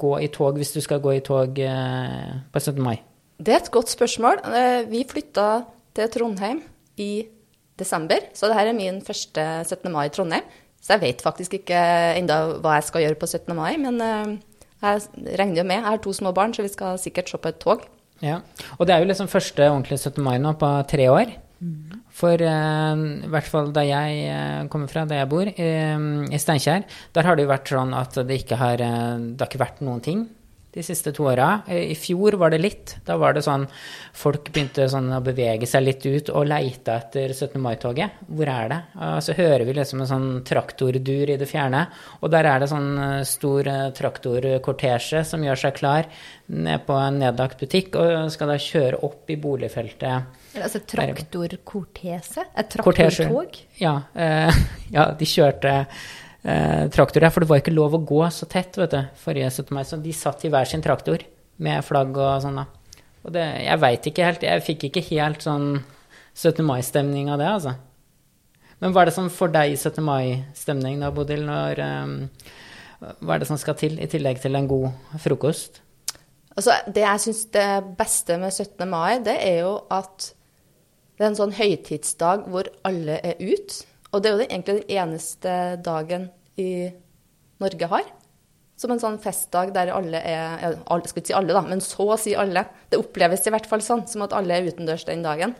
gå 0.00 0.14
i 0.24 0.30
tog 0.32 0.56
hvis 0.56 0.72
du 0.72 0.80
skal 0.80 1.02
gå 1.04 1.12
i 1.18 1.20
tog 1.20 1.58
eh, 1.60 2.30
på 2.52 2.60
17. 2.62 2.80
mai? 2.80 2.96
Det 3.38 3.54
er 3.54 3.62
et 3.62 3.70
godt 3.74 3.90
spørsmål. 3.90 4.42
Eh, 4.46 4.84
Vi 4.90 5.04
flytta 5.10 5.64
til 5.94 6.10
Trondheim 6.10 6.62
i 6.98 7.26
desember, 7.78 8.22
så 8.34 8.48
dette 8.50 8.68
er 8.70 8.76
min 8.76 9.00
første 9.02 9.42
17. 9.66 9.90
mai 9.92 10.06
i 10.06 10.12
Trondheim. 10.14 10.44
Så 10.80 10.94
jeg 10.94 11.00
vet 11.00 11.22
faktisk 11.24 11.54
ikke 11.58 11.78
enda 12.18 12.58
hva 12.60 12.76
jeg 12.76 12.84
skal 12.90 13.02
gjøre 13.06 13.18
på 13.18 13.26
17. 13.26 13.54
mai, 13.56 13.76
men 13.80 14.00
eh, 14.00 14.36
jeg 14.84 15.00
regner 15.40 15.62
jo 15.62 15.64
med. 15.64 15.80
Jeg 15.80 15.88
har 15.88 16.02
to 16.04 16.12
små 16.12 16.32
barn, 16.36 16.54
så 16.54 16.62
vi 16.62 16.68
skal 16.72 16.98
sikkert 17.00 17.32
se 17.32 17.38
på 17.40 17.50
et 17.50 17.58
tog. 17.58 17.86
Ja, 18.22 18.40
og 18.78 18.86
det 18.86 18.94
er 18.94 19.02
jo 19.02 19.08
liksom 19.10 19.28
første 19.28 19.66
ordentlige 19.66 19.98
17. 19.98 20.22
mai 20.22 20.38
nå 20.38 20.54
på 20.60 20.70
tre 20.86 21.08
år. 21.10 21.34
For 22.14 22.38
eh, 22.44 23.02
i 23.24 23.30
hvert 23.32 23.48
fall 23.50 23.72
da 23.74 23.82
jeg 23.86 24.24
eh, 24.28 24.68
kommer 24.70 24.90
fra, 24.90 25.06
der 25.08 25.22
jeg 25.22 25.30
bor, 25.32 25.48
eh, 25.48 26.06
i 26.30 26.38
Steinkjer, 26.38 26.84
der 27.16 27.26
har 27.26 27.34
det 27.36 27.46
jo 27.46 27.50
vært 27.50 27.72
sånn 27.72 27.94
at 27.96 28.18
det 28.28 28.42
ikke 28.44 28.58
har, 28.60 28.78
det 28.78 29.40
har 29.40 29.50
ikke 29.50 29.64
vært 29.64 29.80
noen 29.82 30.02
ting 30.04 30.26
de 30.74 30.82
siste 30.82 31.12
to 31.14 31.28
åra. 31.30 31.62
Eh, 31.68 31.90
I 31.92 31.94
fjor 31.98 32.36
var 32.40 32.50
det 32.50 32.58
litt. 32.58 32.96
Da 33.06 33.16
var 33.20 33.34
det 33.34 33.44
sånn 33.46 33.66
folk 34.14 34.50
begynte 34.50 34.88
sånn 34.90 35.12
å 35.14 35.20
bevege 35.24 35.68
seg 35.70 35.84
litt 35.86 36.06
ut 36.06 36.30
og 36.34 36.48
leite 36.50 36.96
etter 36.98 37.34
17. 37.34 37.60
mai-toget. 37.62 38.24
Hvor 38.26 38.50
er 38.50 38.70
det? 38.72 38.80
Og 39.06 39.20
så 39.26 39.36
hører 39.38 39.64
vi 39.68 39.76
liksom 39.78 40.02
en 40.02 40.10
sånn 40.10 40.28
traktordur 40.46 41.34
i 41.34 41.38
det 41.40 41.48
fjerne, 41.50 41.84
og 42.20 42.32
der 42.34 42.48
er 42.50 42.62
det 42.62 42.70
sånn 42.72 42.90
eh, 42.98 43.20
stor 43.28 43.70
eh, 43.70 43.90
traktorkortesje 43.94 45.24
som 45.28 45.44
gjør 45.46 45.62
seg 45.66 45.78
klar 45.78 46.10
ned 46.46 46.82
på 46.86 46.96
en 47.00 47.22
nedlagt 47.22 47.62
butikk 47.62 47.94
og 48.00 48.32
skal 48.34 48.50
da 48.52 48.58
kjøre 48.60 49.00
opp 49.06 49.30
i 49.32 49.38
boligfeltet. 49.40 50.42
Altså 50.54 50.82
traktorkortese? 50.86 52.44
Et 52.54 52.68
traktortog? 52.74 53.62
Ja, 53.80 53.96
eh, 54.14 54.62
ja, 54.96 55.08
de 55.18 55.28
kjørte 55.28 55.78
eh, 56.44 56.84
traktor 56.92 57.24
der, 57.24 57.32
for 57.32 57.44
det 57.44 57.50
var 57.50 57.62
ikke 57.62 57.74
lov 57.74 57.96
å 57.96 58.04
gå 58.04 58.20
så 58.32 58.48
tett, 58.50 58.76
vet 58.80 58.94
du, 58.94 59.00
forrige 59.20 59.50
17. 59.50 59.72
mai, 59.74 59.84
så 59.88 60.00
de 60.00 60.14
satt 60.16 60.44
i 60.44 60.52
hver 60.52 60.68
sin 60.68 60.84
traktor 60.84 61.24
med 61.64 61.84
flagg 61.86 62.16
og 62.18 62.44
sånn 62.44 62.60
da. 62.60 62.68
Og 63.24 63.32
det, 63.32 63.44
jeg 63.64 63.80
veit 63.80 64.06
ikke 64.10 64.28
helt, 64.28 64.44
jeg 64.44 64.64
fikk 64.66 64.88
ikke 64.90 65.04
helt 65.08 65.44
sånn 65.44 65.68
17. 66.34 66.60
mai-stemning 66.66 67.30
av 67.32 67.40
det, 67.40 67.48
altså. 67.48 67.74
Men 68.82 68.92
hva 68.92 69.04
er 69.04 69.08
det 69.08 69.16
som 69.16 69.30
for 69.32 69.52
deg 69.52 69.78
17. 69.78 70.02
mai-stemning 70.04 71.00
da, 71.00 71.12
Bodil, 71.14 71.46
når 71.46 71.80
um, 71.80 72.14
Hva 73.24 73.36
er 73.36 73.42
det 73.42 73.48
som 73.48 73.58
skal 73.60 73.76
til, 73.80 73.96
i 74.00 74.08
tillegg 74.10 74.42
til 74.42 74.56
en 74.58 74.68
god 74.68 75.18
frokost? 75.22 75.80
Altså, 76.54 76.76
det 76.86 77.02
jeg 77.02 77.22
syns 77.24 77.42
det 77.54 77.68
beste 77.98 78.36
med 78.38 78.52
17. 78.52 78.84
mai, 78.90 79.18
det 79.24 79.34
er 79.42 79.62
jo 79.64 79.74
at 79.92 80.30
det 81.14 81.24
er 81.24 81.30
en 81.30 81.38
sånn 81.38 81.54
høytidsdag 81.54 82.46
hvor 82.50 82.68
alle 82.86 83.18
er 83.22 83.38
ute. 83.38 83.86
Og 84.14 84.22
det 84.22 84.30
er 84.30 84.36
jo 84.36 84.44
egentlig 84.46 84.76
den 84.80 85.00
eneste 85.02 85.54
dagen 85.82 86.28
i 86.60 86.92
Norge 87.62 87.88
har. 87.90 88.06
Som 88.78 88.94
en 88.94 89.02
sånn 89.02 89.20
festdag 89.22 89.72
der 89.74 89.92
alle 89.94 90.18
er 90.18 90.62
ja, 90.62 90.70
alle, 90.90 91.06
Skal 91.10 91.22
ikke 91.22 91.30
si 91.30 91.36
alle, 91.36 91.54
da, 91.54 91.62
men 91.66 91.82
så 91.82 92.08
å 92.14 92.18
si 92.20 92.34
alle. 92.38 92.64
Det 92.90 92.98
oppleves 93.00 93.46
i 93.46 93.52
hvert 93.54 93.68
fall 93.70 93.82
sånn, 93.84 94.06
som 94.10 94.24
at 94.26 94.34
alle 94.36 94.56
er 94.56 94.70
utendørs 94.70 95.06
den 95.08 95.22
dagen. 95.26 95.54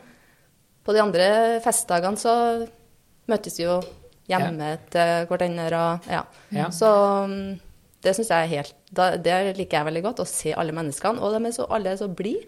På 0.85 0.95
de 0.95 1.01
andre 1.01 1.27
festdagene 1.65 2.19
så 2.19 2.33
møtes 3.31 3.59
vi 3.59 3.65
jo 3.65 3.79
hjemme 4.29 4.75
til 4.93 5.27
hverandre 5.29 5.79
og 5.79 6.09
ja. 6.09 6.21
Ja. 6.53 6.69
Så 6.73 6.89
mm, 7.29 7.55
det 8.05 8.13
syns 8.15 8.29
jeg 8.31 8.45
er 8.45 8.51
helt 8.51 8.75
da, 8.95 9.07
Det 9.19 9.33
liker 9.57 9.79
jeg 9.79 9.87
veldig 9.89 10.03
godt, 10.05 10.21
å 10.23 10.27
se 10.29 10.53
alle 10.55 10.71
menneskene. 10.75 11.19
Og 11.19 11.33
de 11.33 11.49
er 11.49 11.55
så, 11.55 11.65
alle 11.73 11.91
er 11.91 11.97
så 11.99 12.07
blide. 12.07 12.45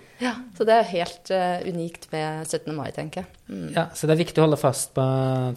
Så 0.55 0.67
det 0.67 0.75
er 0.77 0.87
helt 0.93 1.31
uh, 1.33 1.65
unikt 1.67 2.07
ved 2.13 2.45
17. 2.47 2.71
mai, 2.77 2.87
tenker 2.95 3.23
jeg. 3.25 3.31
Mm. 3.49 3.65
Ja, 3.75 3.87
Så 3.97 4.07
det 4.07 4.15
er 4.15 4.21
viktig 4.21 4.41
å 4.41 4.45
holde 4.47 4.59
fast 4.61 4.93
på 4.95 5.03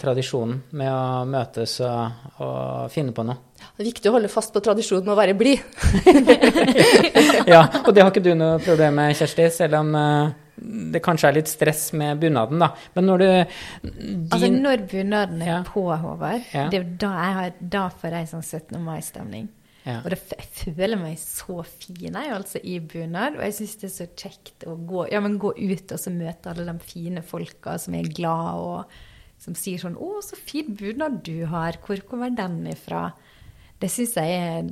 tradisjonen 0.02 0.62
med 0.80 0.90
å 0.90 1.22
møtes 1.30 1.76
og, 1.86 2.26
og 2.42 2.90
finne 2.94 3.14
på 3.14 3.24
noe. 3.28 3.38
Det 3.60 3.84
er 3.84 3.90
viktig 3.90 4.10
å 4.10 4.16
holde 4.16 4.32
fast 4.32 4.54
på 4.56 4.62
tradisjonen 4.64 5.06
med 5.06 5.14
å 5.14 5.20
være 5.20 5.36
blid. 5.38 5.62
ja, 7.52 7.64
og 7.84 7.92
det 7.94 8.02
har 8.02 8.10
ikke 8.10 8.24
du 8.24 8.32
noe 8.38 8.58
problem 8.64 8.98
med, 9.00 9.16
Kjersti, 9.18 9.46
selv 9.54 9.78
om 9.80 9.92
uh, 9.94 10.32
det 10.60 11.00
kanskje 11.04 11.30
er 11.30 11.38
litt 11.38 11.50
stress 11.50 11.90
med 11.96 12.20
bunaden, 12.20 12.60
da. 12.60 12.72
Men 12.96 13.08
når 13.08 13.22
du 13.22 13.28
din, 13.30 14.26
Altså 14.32 14.50
når 14.52 14.84
bunaden 14.90 15.42
er 15.42 15.52
Ja. 15.54 15.62
på, 15.66 15.86
Håvard, 15.88 16.42
Ja. 16.52 16.68
det 16.68 16.80
er 16.80 16.84
jo 16.84 16.96
da 17.00 17.12
jeg 17.24 17.34
har 17.34 17.52
Da 17.60 17.88
får 17.88 18.10
jeg 18.18 18.28
sånn 18.28 18.42
17. 18.44 18.84
mai-stemning. 18.84 19.48
Ja. 19.86 20.00
Og 20.04 20.10
det, 20.12 20.18
jeg 20.36 20.74
føler 20.76 20.98
meg 21.00 21.16
så 21.18 21.62
fin 21.64 22.10
jeg, 22.12 22.32
altså, 22.34 22.60
i 22.62 22.78
bunad. 22.84 23.38
Og 23.38 23.44
jeg 23.46 23.54
syns 23.56 23.76
det 23.80 23.88
er 23.88 23.94
så 23.94 24.06
kjekt 24.12 24.66
å 24.68 24.74
gå, 24.76 25.06
ja, 25.12 25.20
men 25.24 25.38
gå 25.40 25.54
ut 25.56 25.94
og 25.96 26.02
så 26.02 26.12
møte 26.12 26.50
alle 26.52 26.66
de 26.68 26.74
fine 26.84 27.22
folka 27.24 27.78
som 27.80 27.96
er 27.96 28.10
glad 28.12 28.60
og 28.60 28.98
som 29.40 29.54
sier 29.56 29.78
sånn 29.80 29.96
'Å, 29.96 30.20
så 30.20 30.36
fin 30.36 30.74
bunad 30.76 31.22
du 31.24 31.46
har. 31.46 31.78
Hvor 31.80 31.96
kommer 32.04 32.28
den 32.28 32.66
ifra?' 32.68 33.12
Det 33.80 33.88
syns 33.88 34.12
jeg 34.14 34.28
er 34.36 34.68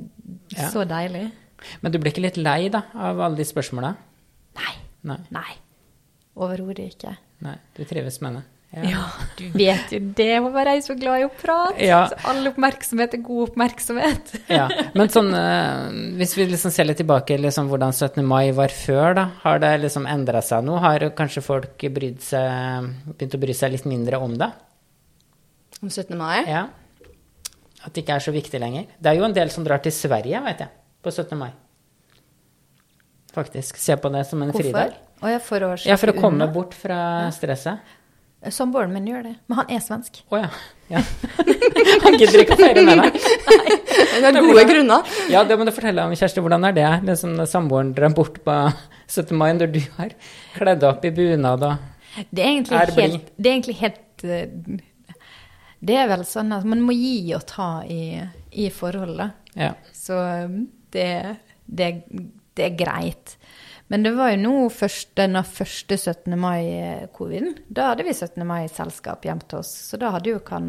Ja. 0.55 0.69
så 0.69 0.85
deilig. 0.85 1.31
Men 1.81 1.91
du 1.91 1.97
blir 1.97 2.11
ikke 2.13 2.21
litt 2.21 2.37
lei, 2.37 2.69
da, 2.69 2.83
av 2.93 3.19
alle 3.19 3.35
de 3.37 3.43
spørsmåla? 3.43 3.95
Nei. 4.55 4.75
Nei. 5.03 5.17
Nei. 5.31 5.55
Overhodet 6.37 6.93
ikke. 6.93 7.17
Nei. 7.41 7.55
Du 7.73 7.83
trives 7.83 8.21
med 8.21 8.35
det? 8.35 8.43
Ja, 8.69 9.07
du 9.33 9.47
vet 9.57 9.89
jo 9.95 9.97
det. 10.13 10.27
Håvard 10.43 10.69
jeg 10.69 10.77
er 10.77 10.83
så 10.85 10.95
glad 10.99 11.23
i 11.23 11.25
å 11.25 11.29
prate. 11.33 11.81
Ja. 11.81 12.03
Så 12.11 12.19
all 12.29 12.45
oppmerksomhet 12.51 13.15
er 13.17 13.23
god 13.25 13.47
oppmerksomhet. 13.47 14.33
Ja, 14.59 14.67
Men 14.93 15.09
sånn, 15.09 15.31
eh, 15.33 15.87
hvis 16.19 16.35
vi 16.37 16.45
liksom 16.51 16.73
ser 16.73 16.85
litt 16.85 16.99
tilbake 17.01 17.39
liksom 17.41 17.71
hvordan 17.71 17.95
17. 17.95 18.21
mai 18.29 18.51
var 18.53 18.69
før, 18.73 19.15
da. 19.17 19.25
Har 19.41 19.61
det 19.63 19.71
liksom 19.87 20.05
endra 20.09 20.43
seg 20.45 20.67
nå? 20.67 20.77
Har 20.83 21.07
kanskje 21.17 21.41
folk 21.45 21.81
brydd 21.97 22.21
seg, 22.21 22.91
begynt 23.15 23.39
å 23.39 23.41
bry 23.41 23.57
seg 23.57 23.73
litt 23.73 23.89
mindre 23.89 24.21
om 24.21 24.37
det? 24.37 24.51
Om 25.81 25.89
17. 25.89 26.13
mai? 26.19 26.43
Ja. 26.45 26.67
At 27.81 27.95
det 27.95 28.03
ikke 28.03 28.19
er 28.19 28.27
så 28.27 28.35
viktig 28.35 28.61
lenger. 28.61 28.85
Det 29.01 29.09
er 29.09 29.17
jo 29.17 29.25
en 29.25 29.33
del 29.33 29.49
som 29.53 29.65
drar 29.65 29.81
til 29.81 29.95
Sverige, 29.95 30.43
vet 30.45 30.65
jeg, 30.65 30.73
på 31.01 31.09
17. 31.15 31.37
mai. 31.39 31.49
Faktisk. 33.33 33.77
Se 33.81 33.95
på 33.97 34.11
det 34.13 34.27
som 34.29 34.41
en 34.43 34.51
Hvorfor? 34.53 34.69
fridag. 34.69 34.97
For 35.45 35.65
å 35.65 35.73
Ja, 35.85 35.97
for 35.99 36.13
å 36.13 36.15
komme 36.15 36.43
unna. 36.45 36.53
bort 36.53 36.73
fra 36.77 37.29
stresset. 37.35 37.79
Samboeren 38.47 38.93
min 38.95 39.07
gjør 39.09 39.25
det. 39.27 39.33
Men 39.51 39.57
han 39.59 39.71
er 39.75 39.81
svensk. 39.83 40.21
Å 40.31 40.39
ja. 40.39 40.49
ja. 40.93 41.01
Han 42.05 42.15
gidder 42.15 42.43
ikke 42.45 42.55
å 42.55 42.59
feire 42.59 42.83
med 42.87 43.01
deg. 43.01 43.17
Det 43.19 44.29
er 44.29 44.37
gode 44.39 44.63
grunner. 44.69 45.09
Ja, 45.31 45.41
det 45.47 45.57
må 45.59 45.67
du 45.67 45.73
fortelle 45.75 46.05
om, 46.07 46.15
Kjersti. 46.15 46.43
Hvordan 46.43 46.67
er 46.69 46.77
det? 46.77 46.87
Liksom 47.09 47.35
samboeren 47.49 47.91
drar 47.97 48.15
bort 48.15 48.39
på 48.45 48.55
17. 49.09 49.33
mai 49.35 49.51
når 49.57 49.73
du 49.73 49.81
har 49.97 50.15
kledd 50.55 50.85
opp 50.87 51.03
i 51.07 51.11
bunad 51.15 51.65
og 51.67 52.23
Det 52.29 52.43
er 52.43 52.47
egentlig 52.53 52.79
Er 52.79 52.93
helt, 52.95 53.27
det 53.35 53.49
er 53.49 53.57
egentlig 53.57 53.77
helt 53.79 54.23
eh, 54.23 54.79
Det 55.79 55.99
er 55.99 56.09
vel 56.11 56.25
sånn 56.27 56.55
at 56.55 56.67
man 56.67 56.83
må 56.85 56.95
gi 56.95 57.33
og 57.35 57.43
ta 57.49 57.69
i, 57.83 58.19
i 58.51 58.69
forholdet. 58.71 59.35
Ja. 59.59 59.73
Så 59.95 60.15
um, 60.15 60.61
det, 60.95 61.11
det, 61.65 61.91
det 62.55 62.71
er 62.71 62.79
greit. 62.79 63.35
Men 63.89 64.03
det 64.05 64.11
var 64.13 64.29
jo 64.31 64.41
nå 64.43 64.55
først, 64.69 65.15
denne 65.17 65.41
første 65.47 65.97
17. 65.97 66.35
mai-covid-en. 66.37 67.55
Da 67.73 67.87
hadde 67.91 68.05
vi 68.05 68.13
17. 68.13 68.43
mai-selskap 68.45 69.25
hjemme 69.25 69.47
til 69.49 69.63
oss. 69.63 69.71
Så 69.89 69.97
da 69.97 70.11
hadde 70.13 70.29
jo 70.29 70.41
han 70.51 70.67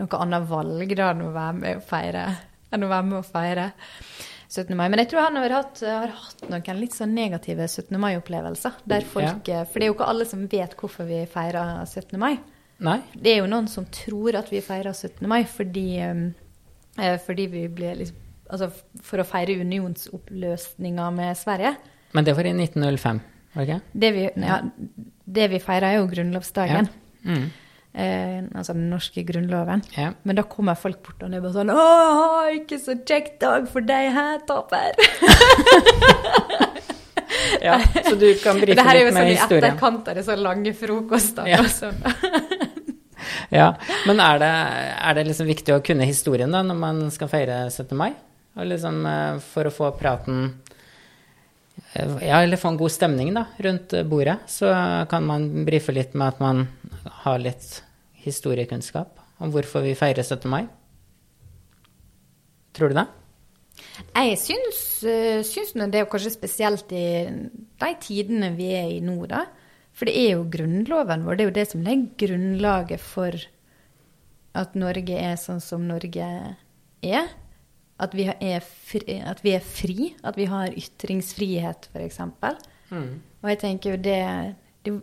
noe 0.00 0.20
annet 0.20 0.46
valg 0.48 0.94
da 0.96 1.10
enn 1.12 1.26
å 1.26 1.34
være 1.34 1.58
med 1.58 1.82
og 1.82 1.84
feire. 1.90 2.24
Enn 2.72 2.86
å 2.86 2.88
være 2.90 3.06
med 3.10 3.18
og 3.20 3.28
feire 3.28 3.68
17. 4.48 4.72
mai. 4.72 4.88
Men 4.88 5.02
jeg 5.02 5.12
tror 5.12 5.26
han 5.26 5.38
har 5.42 5.56
hatt, 5.58 5.84
har 5.84 6.16
hatt 6.16 6.48
noen 6.48 6.80
litt 6.80 6.96
sånn 6.96 7.14
negative 7.14 7.68
17. 7.68 8.00
mai-opplevelser. 8.00 8.80
Der 8.88 9.04
folk, 9.04 9.44
ja. 9.50 9.62
For 9.68 9.80
det 9.80 9.86
er 9.86 9.92
jo 9.92 9.98
ikke 9.98 10.10
alle 10.14 10.28
som 10.32 10.48
vet 10.48 10.76
hvorfor 10.80 11.08
vi 11.10 11.22
feirer 11.30 11.84
17. 11.84 12.16
mai. 12.20 12.38
Nei? 12.84 12.98
Det 13.14 13.36
er 13.36 13.42
jo 13.42 13.50
noen 13.52 13.68
som 13.70 13.86
tror 13.92 14.40
at 14.40 14.48
vi 14.52 14.64
feirer 14.64 14.96
17. 14.96 15.28
mai 15.30 15.44
fordi, 15.44 15.88
eh, 16.00 17.16
fordi 17.26 17.50
vi 17.52 17.66
ble 17.68 17.96
liksom 18.00 18.20
Altså 18.44 18.66
for 19.02 19.18
å 19.18 19.24
feire 19.24 19.54
unionsoppløsninga 19.64 21.06
med 21.16 21.36
Sverige. 21.40 21.70
Men 22.14 22.26
det 22.26 22.36
var 22.36 22.46
i 22.46 22.54
1905, 22.54 23.20
var 23.54 23.66
det 23.66 23.74
ikke? 23.74 23.98
Det 24.04 24.10
vi, 24.14 24.24
ja, 24.46 24.60
det 25.38 25.50
vi 25.50 25.60
feirer, 25.62 25.88
er 25.90 26.00
jo 26.00 26.08
grunnlovsdagen. 26.12 26.88
Mm. 27.24 27.44
Eh, 27.94 28.38
altså 28.54 28.74
den 28.74 28.88
norske 28.90 29.22
grunnloven. 29.26 29.84
Ja. 29.94 30.12
Men 30.26 30.38
da 30.38 30.42
kommer 30.50 30.78
folk 30.78 30.98
bort 31.06 31.22
og 31.22 31.34
er 31.34 31.42
bare 31.44 31.54
sånn 31.54 31.70
Å, 31.70 31.84
ikke 32.56 32.80
så 32.82 32.96
kjekk 32.98 33.36
dag 33.42 33.68
for 33.70 33.86
deg 33.86 34.08
her, 34.14 34.40
taper. 34.48 34.98
ja. 37.66 37.78
Så 38.02 38.16
du 38.18 38.26
kan 38.42 38.58
Det 38.58 38.66
brife 38.66 38.86
her 38.88 38.98
er 38.98 39.04
jo 39.04 39.12
sånn 39.12 39.20
med 39.20 39.30
i 39.30 39.38
etterkant 39.46 40.10
av 40.10 40.18
det 40.18 40.26
så 40.26 40.38
lange 40.38 40.74
frokostene. 40.78 41.54
Ja. 41.54 41.62
sånn. 41.70 41.98
Ja. 43.54 43.70
Men 44.08 44.20
er 44.20 44.40
det, 44.42 44.50
er 45.08 45.16
det 45.16 45.22
liksom 45.28 45.46
viktig 45.48 45.72
å 45.72 45.82
kunne 45.84 46.06
historien 46.08 46.52
da, 46.52 46.60
når 46.66 46.76
man 46.76 46.98
skal 47.14 47.30
feire 47.30 47.64
17. 47.70 47.94
mai? 47.96 48.10
Og 48.58 48.68
liksom 48.68 48.98
eh, 49.08 49.38
for 49.54 49.70
å 49.70 49.72
få 49.74 49.90
praten 49.98 50.48
Ja, 51.94 52.40
eller 52.42 52.58
få 52.58 52.72
en 52.72 52.78
god 52.80 52.90
stemning 52.90 53.34
da, 53.36 53.44
rundt 53.62 53.92
eh, 53.94 54.06
bordet, 54.06 54.40
så 54.50 54.72
kan 55.10 55.26
man 55.26 55.64
brife 55.66 55.94
litt 55.94 56.14
med 56.18 56.34
at 56.34 56.40
man 56.42 56.64
har 57.24 57.42
litt 57.42 57.82
historiekunnskap 58.24 59.20
om 59.42 59.52
hvorfor 59.54 59.84
vi 59.84 59.94
feirer 59.98 60.24
17. 60.24 60.48
mai. 60.50 60.64
Tror 62.74 62.90
du 62.90 62.98
det? 62.98 63.06
Jeg 64.14 64.38
syns, 64.40 64.80
eh, 65.06 65.42
syns 65.46 65.74
det 65.74 66.00
er 66.00 66.08
kanskje 66.10 66.34
spesielt 66.34 66.90
i 66.94 67.06
de 67.30 67.92
tidene 68.02 68.50
vi 68.56 68.72
er 68.74 68.90
i 68.96 69.00
nå, 69.04 69.18
da. 69.30 69.44
For 69.94 70.10
det 70.10 70.16
er 70.18 70.30
jo 70.34 70.48
grunnloven 70.50 71.22
vår, 71.22 71.36
det 71.36 71.44
er 71.44 71.50
jo 71.50 71.58
det 71.60 71.68
som 71.70 71.86
legger 71.86 72.26
grunnlaget 72.26 73.02
for 73.02 73.38
at 74.54 74.74
Norge 74.78 75.18
er 75.18 75.38
sånn 75.38 75.62
som 75.62 75.86
Norge 75.86 76.26
er. 77.04 77.30
At 78.02 78.14
vi 78.16 78.26
er 78.26 78.64
fri, 78.64 79.20
at 79.22 79.42
vi, 79.44 79.52
er 79.54 79.62
fri 79.62 80.08
at 80.26 80.38
vi 80.38 80.48
har 80.50 80.74
ytringsfrihet, 80.74 81.88
f.eks. 81.92 82.20
Og 82.94 83.50
jeg 83.52 83.60
tenker 83.60 83.94
jo 83.94 84.00
det, 84.02 84.18
det 84.86 84.98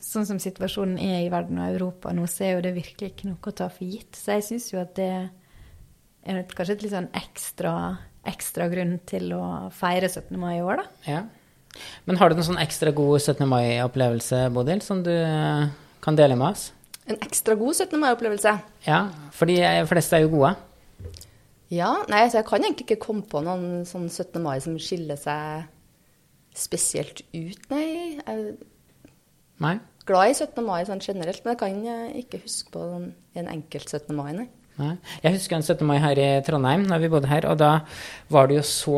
Sånn 0.00 0.24
som 0.24 0.38
situasjonen 0.40 0.96
er 0.96 1.26
i 1.26 1.28
verden 1.28 1.58
og 1.60 1.74
Europa 1.74 2.08
nå, 2.16 2.24
så 2.24 2.46
er 2.46 2.54
jo 2.54 2.62
det 2.64 2.70
virkelig 2.72 3.10
ikke 3.10 3.28
noe 3.28 3.50
å 3.50 3.52
ta 3.52 3.66
for 3.68 3.84
gitt. 3.84 4.16
Så 4.16 4.38
jeg 4.38 4.46
syns 4.46 4.70
jo 4.72 4.78
at 4.80 4.94
det 4.96 5.10
er 5.12 6.38
et, 6.40 6.54
kanskje 6.56 6.78
et 6.78 6.84
litt 6.86 6.94
sånn 6.94 7.10
ekstra, 7.20 7.72
ekstra 8.32 8.70
grunn 8.72 8.96
til 9.04 9.34
å 9.36 9.42
feire 9.76 10.08
17. 10.08 10.32
mai 10.40 10.54
i 10.56 10.64
år, 10.64 10.80
da. 10.80 10.86
Ja. 11.04 11.20
Men 12.08 12.16
har 12.16 12.32
du 12.32 12.38
noen 12.38 12.48
sånn 12.48 12.62
ekstra 12.64 12.94
god 12.96 13.20
17. 13.20 13.44
mai-opplevelse, 13.52 14.40
Bodil, 14.56 14.80
som 14.82 15.04
du 15.04 15.12
eh, 15.12 15.68
kan 16.00 16.16
dele 16.18 16.40
med 16.40 16.48
oss? 16.48 16.70
En 17.04 17.20
ekstra 17.20 17.58
god 17.60 17.76
17. 17.76 18.00
mai-opplevelse. 18.00 18.56
Ja, 18.88 19.04
for 19.36 19.52
de 19.52 19.60
fleste 19.92 20.16
er 20.16 20.24
jo 20.24 20.32
gode. 20.38 20.54
Ja, 21.70 21.90
nei, 22.10 22.24
altså 22.24 22.40
jeg 22.40 22.48
kan 22.48 22.64
egentlig 22.66 22.88
ikke 22.88 23.04
komme 23.04 23.22
på 23.30 23.42
noen 23.46 23.84
sånn 23.86 24.08
17. 24.10 24.40
mai 24.42 24.56
som 24.62 24.74
skiller 24.82 25.18
seg 25.20 25.68
spesielt 26.58 27.22
ut, 27.30 27.60
nei. 27.70 27.84
Jeg 27.86 28.24
er 28.26 28.40
Nei? 29.60 29.76
glad 30.08 30.32
i 30.32 30.34
17. 30.34 30.64
mai 30.66 30.80
sånn 30.88 31.02
generelt, 31.04 31.44
men 31.44 31.52
jeg 31.54 31.60
kan 31.60 31.76
eh, 31.92 32.16
ikke 32.24 32.40
huske 32.42 32.72
på 32.74 32.82
en 33.38 33.50
enkelt 33.52 33.92
17. 33.92 34.16
mai, 34.16 34.32
nei. 34.34 34.48
Nei. 34.80 34.94
Jeg 35.22 35.36
husker 35.36 35.58
en 35.58 35.66
17. 35.66 35.84
mai 35.86 35.98
her 36.00 36.18
i 36.18 36.28
Trondheim, 36.46 36.86
da 36.88 36.98
vi 36.98 37.10
bodde 37.12 37.28
her, 37.30 37.46
og 37.50 37.58
da 37.60 37.72
var 38.32 38.48
det 38.48 38.56
jo 38.58 38.64
så 38.66 38.96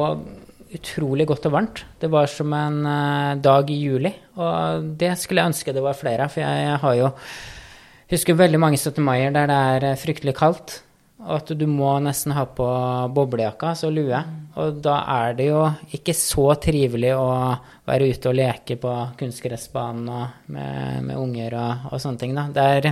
utrolig 0.72 1.26
godt 1.28 1.50
og 1.50 1.56
varmt. 1.58 1.82
Det 2.00 2.08
var 2.12 2.30
som 2.30 2.54
en 2.56 2.78
eh, 2.88 3.34
dag 3.44 3.68
i 3.74 3.80
juli, 3.82 4.14
og 4.40 4.86
det 5.00 5.12
skulle 5.20 5.42
jeg 5.42 5.52
ønske 5.52 5.74
det 5.76 5.84
var 5.84 5.98
flere 5.98 6.24
av, 6.28 6.32
for 6.32 6.40
jeg, 6.44 6.62
jeg 6.70 6.80
har 6.86 6.96
jo 7.00 7.10
husker 8.14 8.38
veldig 8.38 8.60
mange 8.62 8.78
17. 8.80 9.02
maier 9.04 9.34
der 9.34 9.50
det 9.50 9.60
er 9.74 9.88
eh, 9.90 10.00
fryktelig 10.00 10.36
kaldt, 10.38 10.78
at 11.22 11.50
du 11.54 11.66
må 11.70 11.92
nesten 12.02 12.34
ha 12.34 12.44
på 12.50 12.66
boblejakka, 13.14 13.72
altså 13.72 13.90
lue. 13.92 14.20
Og 14.60 14.80
da 14.84 14.98
er 15.08 15.36
det 15.38 15.46
jo 15.48 15.60
ikke 15.96 16.14
så 16.16 16.48
trivelig 16.60 17.12
å 17.16 17.28
være 17.88 18.10
ute 18.12 18.30
og 18.30 18.36
leke 18.36 18.76
på 18.80 18.94
kunstgressbanen 19.20 20.08
med, 20.52 21.06
med 21.06 21.16
unger 21.16 21.56
og, 21.56 21.86
og 21.92 22.02
sånne 22.02 22.20
ting. 22.20 22.34
Da. 22.36 22.48
Der 22.52 22.90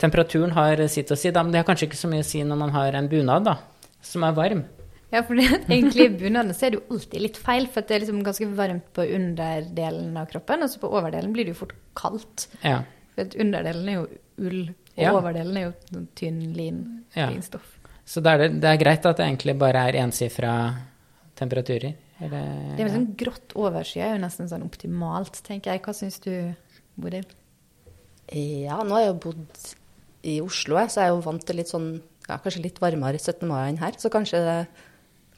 temperaturen 0.00 0.54
har 0.56 0.84
sitt 0.92 1.10
å 1.10 1.18
si, 1.18 1.32
da, 1.34 1.42
men 1.42 1.54
det 1.54 1.62
har 1.62 1.70
kanskje 1.70 1.88
ikke 1.90 2.02
så 2.02 2.10
mye 2.12 2.26
å 2.26 2.28
si 2.30 2.44
når 2.46 2.60
man 2.62 2.76
har 2.76 2.98
en 2.98 3.10
bunad 3.10 3.48
da, 3.48 3.56
som 4.06 4.28
er 4.28 4.36
varm. 4.36 4.62
Ja, 5.10 5.24
for 5.26 5.34
det, 5.34 5.48
egentlig 5.74 6.06
i 6.06 6.14
bunaden 6.20 6.54
så 6.54 6.68
er 6.68 6.74
det 6.74 6.80
jo 6.80 6.94
alltid 6.94 7.24
litt 7.26 7.40
feil, 7.40 7.66
for 7.72 7.86
det 7.86 7.96
er 7.96 8.04
liksom 8.04 8.22
ganske 8.26 8.50
varmt 8.58 8.90
på 8.94 9.06
underdelen 9.18 10.14
av 10.20 10.30
kroppen, 10.30 10.62
og 10.64 10.70
så 10.70 10.82
på 10.82 10.92
overdelen 10.92 11.34
blir 11.34 11.48
det 11.48 11.56
jo 11.56 11.62
fort 11.64 11.74
kaldt. 11.98 12.46
Ja. 12.62 12.82
For 13.16 13.40
underdelen 13.42 13.90
er 13.90 13.98
jo 13.98 14.06
ull, 14.46 14.62
og 15.00 15.06
Ja. 15.08 15.12
overdelen 15.16 15.56
er 15.56 15.66
jo 15.70 16.06
tynn 16.14 16.54
lin, 16.56 17.04
Ja. 17.16 17.28
linstoff. 17.30 17.78
Så 18.06 18.22
da 18.22 18.34
er 18.34 18.38
det, 18.48 18.60
det 18.60 18.70
er 18.70 18.76
greit 18.84 19.06
at 19.06 19.16
det 19.16 19.26
egentlig 19.26 19.56
bare 19.58 19.88
er 19.88 19.92
ensifra 20.04 20.54
temperaturer. 21.36 21.94
Eller, 22.20 22.76
Det 22.76 22.80
er 22.80 22.88
vel 22.88 22.96
sånn 22.98 23.16
grått 23.16 23.54
oversky 23.56 24.00
er 24.02 24.16
jo 24.16 24.22
nesten 24.26 24.48
sånn 24.50 24.64
optimalt, 24.66 25.40
tenker 25.46 25.72
jeg. 25.72 25.82
Hva 25.82 25.94
syns 25.94 26.18
du, 26.20 26.54
Bodil? 27.00 27.24
Ja, 28.32 28.82
nå 28.84 28.90
har 28.94 29.00
jeg 29.06 29.12
jo 29.14 29.30
bodd 29.32 29.74
i 30.22 30.40
Oslo, 30.44 30.76
så 30.86 31.00
jeg 31.00 31.08
er 31.08 31.14
jo 31.14 31.22
vant 31.24 31.44
til 31.46 31.56
litt 31.56 31.70
sånn, 31.72 31.88
ja, 32.28 32.36
kanskje 32.38 32.62
litt 32.62 32.78
varmere 32.82 33.18
17. 33.18 33.48
mai 33.48 33.70
enn 33.70 33.78
her. 33.80 33.92
Så 33.98 34.10
kanskje, 34.12 34.38
det, 34.44 34.68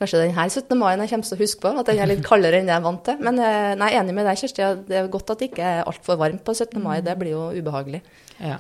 kanskje 0.01 0.19
den 0.23 0.35
her 0.35 0.49
17. 0.49 0.79
mai 0.79 0.97
jeg 0.97 1.11
kommer 1.11 1.25
til 1.29 1.37
å 1.37 1.41
huske 1.43 1.61
på, 1.61 1.73
at 1.79 1.87
den 1.87 1.99
er 2.03 2.07
litt 2.11 2.25
kaldere 2.27 2.59
enn 2.59 2.67
jeg 2.67 2.77
er 2.77 2.83
vant 2.83 3.05
til. 3.05 3.17
Men 3.21 3.39
eh, 3.39 3.75
nei, 3.79 3.91
jeg 3.93 3.99
er 3.99 4.03
enig 4.03 4.15
med 4.15 4.27
deg, 4.27 4.39
Kjersti. 4.41 4.69
Det 4.89 4.97
er 4.99 5.09
godt 5.13 5.31
at 5.31 5.39
det 5.39 5.51
ikke 5.53 5.63
er 5.63 5.85
altfor 5.87 6.17
varmt 6.19 6.43
på 6.45 6.55
17. 6.55 6.83
mai. 6.83 7.01
Det 7.07 7.15
blir 7.21 7.31
jo 7.37 7.45
ubehagelig. 7.61 8.03
ja. 8.41 8.59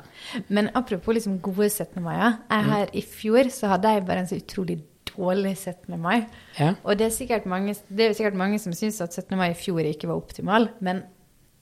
Men 0.49 0.71
apropos 0.75 1.15
liksom 1.15 1.41
gode 1.41 1.69
17. 1.71 2.01
mai. 2.03 2.15
Jeg 2.51 2.65
her 2.71 2.87
I 2.93 3.03
fjor 3.03 3.51
så 3.51 3.69
hadde 3.75 3.89
jeg 3.97 4.07
bare 4.07 4.19
en 4.23 4.27
så 4.31 4.37
utrolig 4.39 4.79
dårlig 5.13 5.57
17. 5.59 5.99
mai. 6.01 6.27
Ja. 6.59 6.75
Og 6.85 6.97
det 6.99 7.07
er 7.07 7.11
sikkert 7.17 7.45
mange, 7.47 7.75
det 7.89 8.07
er 8.07 8.15
sikkert 8.15 8.35
mange 8.39 8.59
som 8.63 8.73
syns 8.73 9.01
at 9.03 9.13
17. 9.13 9.37
mai 9.37 9.51
i 9.51 9.59
fjor 9.59 9.81
ikke 9.85 10.09
var 10.09 10.17
optimal. 10.23 10.69
Men 10.81 11.03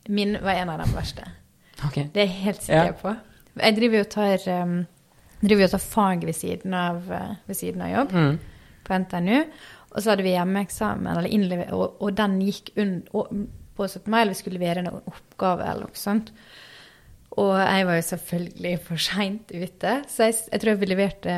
Min 0.08 0.36
var 0.42 0.56
en 0.56 0.68
av 0.70 0.78
de 0.80 0.92
verste. 0.96 1.24
Okay. 1.86 2.06
Det 2.14 2.22
er 2.22 2.26
jeg 2.26 2.36
helt 2.44 2.62
sikker 2.62 2.84
Ja. 2.86 2.92
på. 2.92 3.16
Jeg 3.60 3.76
driver 3.76 3.96
jo 3.96 4.00
og 4.00 4.08
tar, 4.10 4.62
um, 4.62 4.86
driver 5.42 5.64
og 5.64 5.70
tar 5.70 5.78
fag 5.78 6.24
ved 6.24 6.34
siden 6.34 6.74
av, 6.74 7.10
eh, 7.12 7.34
ved 7.46 7.56
siden 7.56 7.82
av 7.82 7.88
jobb 7.90 8.12
Mm. 8.12 8.38
På 8.90 8.98
NTNU. 9.04 9.38
Og 9.90 9.98
så 9.98 10.12
hadde 10.12 10.26
vi 10.26 10.34
hjemmeeksamen, 10.36 11.08
eller 11.10 11.30
innlever, 11.30 11.70
og, 11.74 11.98
og 12.02 12.14
den 12.18 12.38
gikk 12.44 12.72
un, 12.78 12.98
og, 13.16 13.30
på 13.78 13.86
17. 13.88 14.10
mai, 14.10 14.20
eller 14.20 14.34
vi 14.34 14.40
skulle 14.42 14.60
levere 14.60 14.84
en 14.84 14.92
oppgave 15.00 15.66
eller 15.66 15.88
noe 15.88 15.98
sånt. 15.98 16.30
Og 17.38 17.52
jeg 17.54 17.86
var 17.86 17.96
jo 17.96 18.06
selvfølgelig 18.08 18.72
for 18.88 19.02
seint 19.02 19.52
ute, 19.54 19.92
så 20.10 20.26
jeg, 20.26 20.36
jeg 20.50 20.62
tror 20.62 20.78
vi 20.80 20.88
leverte 20.90 21.36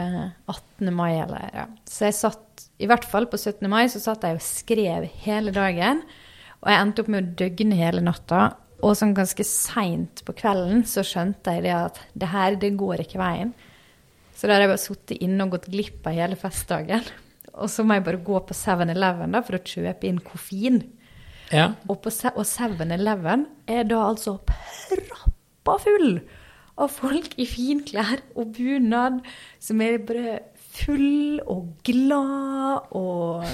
18. 0.49 0.89
mai 0.97 1.13
eller 1.21 1.53
ja. 1.53 1.67
Så 1.89 2.09
jeg 2.09 2.17
satt, 2.17 2.65
i 2.81 2.89
hvert 2.89 3.05
fall 3.09 3.29
på 3.31 3.41
17. 3.41 3.69
mai, 3.71 3.85
så 3.93 4.01
satt 4.01 4.25
jeg 4.25 4.39
og 4.39 4.45
skrev 4.45 5.09
hele 5.25 5.53
dagen. 5.55 6.01
Og 6.63 6.71
jeg 6.71 6.81
endte 6.81 7.05
opp 7.05 7.11
med 7.13 7.23
å 7.23 7.35
døgne 7.43 7.79
hele 7.79 8.05
natta. 8.05 8.47
Og 8.83 8.97
sånn 8.99 9.13
ganske 9.15 9.45
seint 9.47 10.25
på 10.27 10.35
kvelden 10.41 10.83
så 10.89 11.05
skjønte 11.07 11.55
jeg 11.55 11.67
det 11.69 11.75
at 11.77 12.01
det 12.19 12.33
her, 12.33 12.57
det 12.59 12.73
går 12.81 13.05
ikke 13.05 13.21
veien. 13.21 13.53
Så 14.35 14.49
da 14.49 14.57
har 14.57 14.65
jeg 14.65 14.73
bare 14.73 14.83
sittet 14.83 15.21
inne 15.23 15.45
og 15.45 15.55
gått 15.55 15.69
glipp 15.71 16.09
av 16.09 16.17
hele 16.17 16.39
festdagen. 16.41 17.05
Og 17.61 17.69
så 17.71 17.85
må 17.85 17.99
jeg 17.99 18.05
bare 18.07 18.23
gå 18.25 18.39
på 18.49 18.57
7-Eleven 18.57 19.37
for 19.45 19.59
å 19.59 19.65
kjøpe 19.73 20.09
inn 20.09 20.21
koffein. 20.25 20.79
Ja. 21.53 21.73
Og, 21.89 21.99
på, 22.05 22.13
og 22.33 22.47
7-Eleven 22.49 23.47
er 23.69 23.85
da 23.91 24.07
altså 24.09 24.39
prappa 24.49 25.77
full 25.83 26.23
av 26.81 26.89
folk 26.95 27.35
i 27.37 27.45
finklær 27.45 28.23
og 28.33 28.55
bunad 28.57 29.21
som 29.61 29.83
er 29.85 29.99
bare 30.09 30.39
full 30.73 31.43
og 31.53 31.75
glad 31.85 32.95
og 32.97 33.45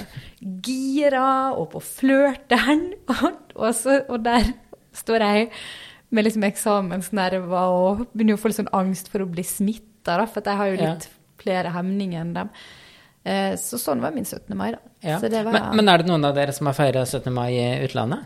gira 0.63 1.51
og 1.51 1.73
på 1.75 1.81
flørteren. 1.83 2.93
Og, 3.11 3.29
og, 3.59 3.69
så, 3.75 3.99
og 4.07 4.23
der 4.23 4.53
står 4.95 5.25
jeg 5.27 5.49
med 6.15 6.25
liksom 6.25 6.45
eksamensnerver 6.47 7.75
og 7.75 8.05
begynner 8.13 8.39
å 8.39 8.41
få 8.41 8.49
litt 8.49 8.61
sånn 8.61 8.71
angst 8.73 9.11
for 9.11 9.21
å 9.25 9.29
bli 9.29 9.43
smitta, 9.45 10.15
for 10.31 10.41
jeg 10.41 10.57
har 10.57 10.71
jo 10.71 10.79
Ja. 10.79 10.93
litt 10.95 11.09
flere 11.39 11.75
hemninger 11.75 12.23
enn 12.23 12.33
dem. 12.35 12.49
Eh, 13.29 13.53
Så 13.61 13.77
sånn 13.77 14.01
var 14.01 14.11
min 14.15 14.25
17. 14.25 14.55
mai, 14.57 14.71
da. 14.73 14.79
Ja. 15.05 15.19
Så 15.21 15.29
det 15.29 15.43
var, 15.45 15.53
Men, 15.53 15.75
men 15.81 15.89
er 15.93 16.01
det 16.01 16.09
noen 16.09 16.25
av 16.25 16.33
dere 16.37 16.53
som 16.55 16.65
har 16.69 16.73
feira 16.77 17.05
17. 17.05 17.33
mai 17.35 17.51
i 17.59 17.67
utlandet? 17.85 18.25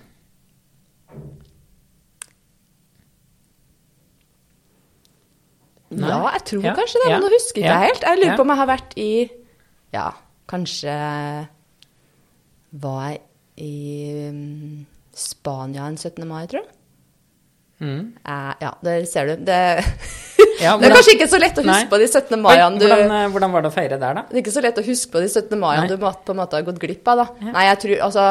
Nei. 5.94 6.10
Ja, 6.10 6.22
jeg 6.34 6.44
tror 6.50 6.64
Ja. 6.64 6.74
kanskje 6.76 7.00
det, 7.04 7.10
Ja. 7.10 7.20
men 7.20 7.22
nå 7.22 7.30
husker 7.34 7.62
ikke 7.62 7.70
Ja. 7.70 7.80
helt. 7.80 8.02
Jeg 8.02 8.18
lurer 8.18 8.32
Ja. 8.32 8.36
på 8.38 8.42
om 8.42 8.48
jeg 8.48 8.58
har 8.58 8.68
vært 8.68 8.94
i 8.98 9.30
Ja, 9.94 10.12
kanskje 10.48 11.48
Var 12.74 13.10
jeg 13.12 13.22
i 13.58 14.32
mm, 14.32 14.86
Spania 15.14 15.86
en 15.86 15.96
17. 15.98 16.26
mai, 16.28 16.48
tror 16.48 16.62
jeg? 16.64 16.70
Mm. 17.82 18.14
Eh, 18.26 18.54
ja, 18.62 18.72
det 18.82 19.08
ser 19.10 19.28
du. 19.28 19.46
Det, 19.46 19.86
Ja, 20.64 20.74
det 20.80 20.88
er 20.88 20.96
kanskje 20.96 21.16
ikke 21.18 21.28
så 21.32 21.40
lett 21.42 21.60
å 21.60 21.66
huske 21.66 21.76
Nei. 21.76 21.90
på 21.92 22.00
de 22.00 22.08
17. 22.08 22.40
Maiene 22.44 22.80
du 22.80 22.86
hvordan, 22.88 23.12
eh, 23.18 23.28
hvordan 23.34 23.54
var 23.54 23.66
det 23.66 23.70
å 23.70 23.76
feire 23.76 24.00
der, 24.00 24.18
da? 24.18 24.24
Det 24.30 24.40
er 24.40 24.44
ikke 24.44 24.56
så 24.56 24.64
lett 24.64 24.80
å 24.80 24.86
huske 24.86 25.12
på 25.14 25.22
de 25.24 25.30
17. 25.30 25.60
Maiene 25.60 25.92
du 25.92 25.98
på 26.00 26.14
en 26.34 26.40
måte 26.40 26.58
har 26.58 26.66
gått 26.68 26.82
glipp 26.82 27.12
av, 27.14 27.24
da. 27.24 27.52
Nei, 27.52 27.68
jeg 27.70 27.80
tror 27.84 28.04
altså 28.08 28.26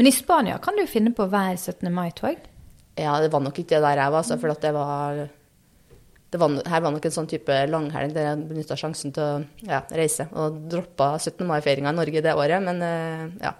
Men 0.00 0.08
i 0.08 0.14
Spania 0.14 0.58
kan 0.64 0.76
du 0.80 0.84
finne 0.90 1.14
på 1.14 1.28
hver 1.28 1.54
17. 1.54 1.92
mai-tog. 1.92 2.50
Ja, 2.96 3.18
det 3.20 3.30
var 3.32 3.42
nok 3.42 3.58
ikke 3.58 3.76
det 3.76 3.82
der 3.84 4.02
jeg 4.04 4.14
var, 4.14 4.22
altså, 4.22 4.38
for 4.40 4.54
at 4.54 4.62
det 4.62 4.74
var 4.74 5.24
det 6.34 6.40
var, 6.42 6.54
her 6.66 6.80
var 6.82 6.90
nok 6.90 7.04
en 7.06 7.14
sånn 7.14 7.28
type 7.30 7.56
langhelg 7.70 8.14
der 8.14 8.24
jeg 8.26 8.46
benytta 8.48 8.74
sjansen 8.78 9.12
til 9.14 9.22
å 9.22 9.68
ja, 9.68 9.84
reise. 9.94 10.26
Og 10.34 10.64
droppa 10.70 11.12
17. 11.20 11.44
mai-feiringa 11.46 11.92
i 11.94 11.98
Norge 12.00 12.22
det 12.24 12.34
året, 12.34 12.62
men 12.64 12.82
eh, 12.82 13.28
ja. 13.44 13.54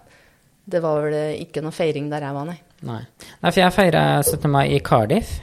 Det 0.65 0.81
var 0.81 1.03
vel 1.05 1.37
ikke 1.43 1.61
noe 1.61 1.75
feiring 1.75 2.07
der 2.09 2.23
jeg 2.25 2.35
var, 2.35 2.47
nei. 2.49 2.57
Nei. 2.89 3.03
Nei, 3.05 3.51
for 3.51 3.59
jeg 3.61 3.73
feira 3.75 4.01
17. 4.25 4.49
mai 4.51 4.63
i 4.73 4.79
Cardiff 4.83 5.37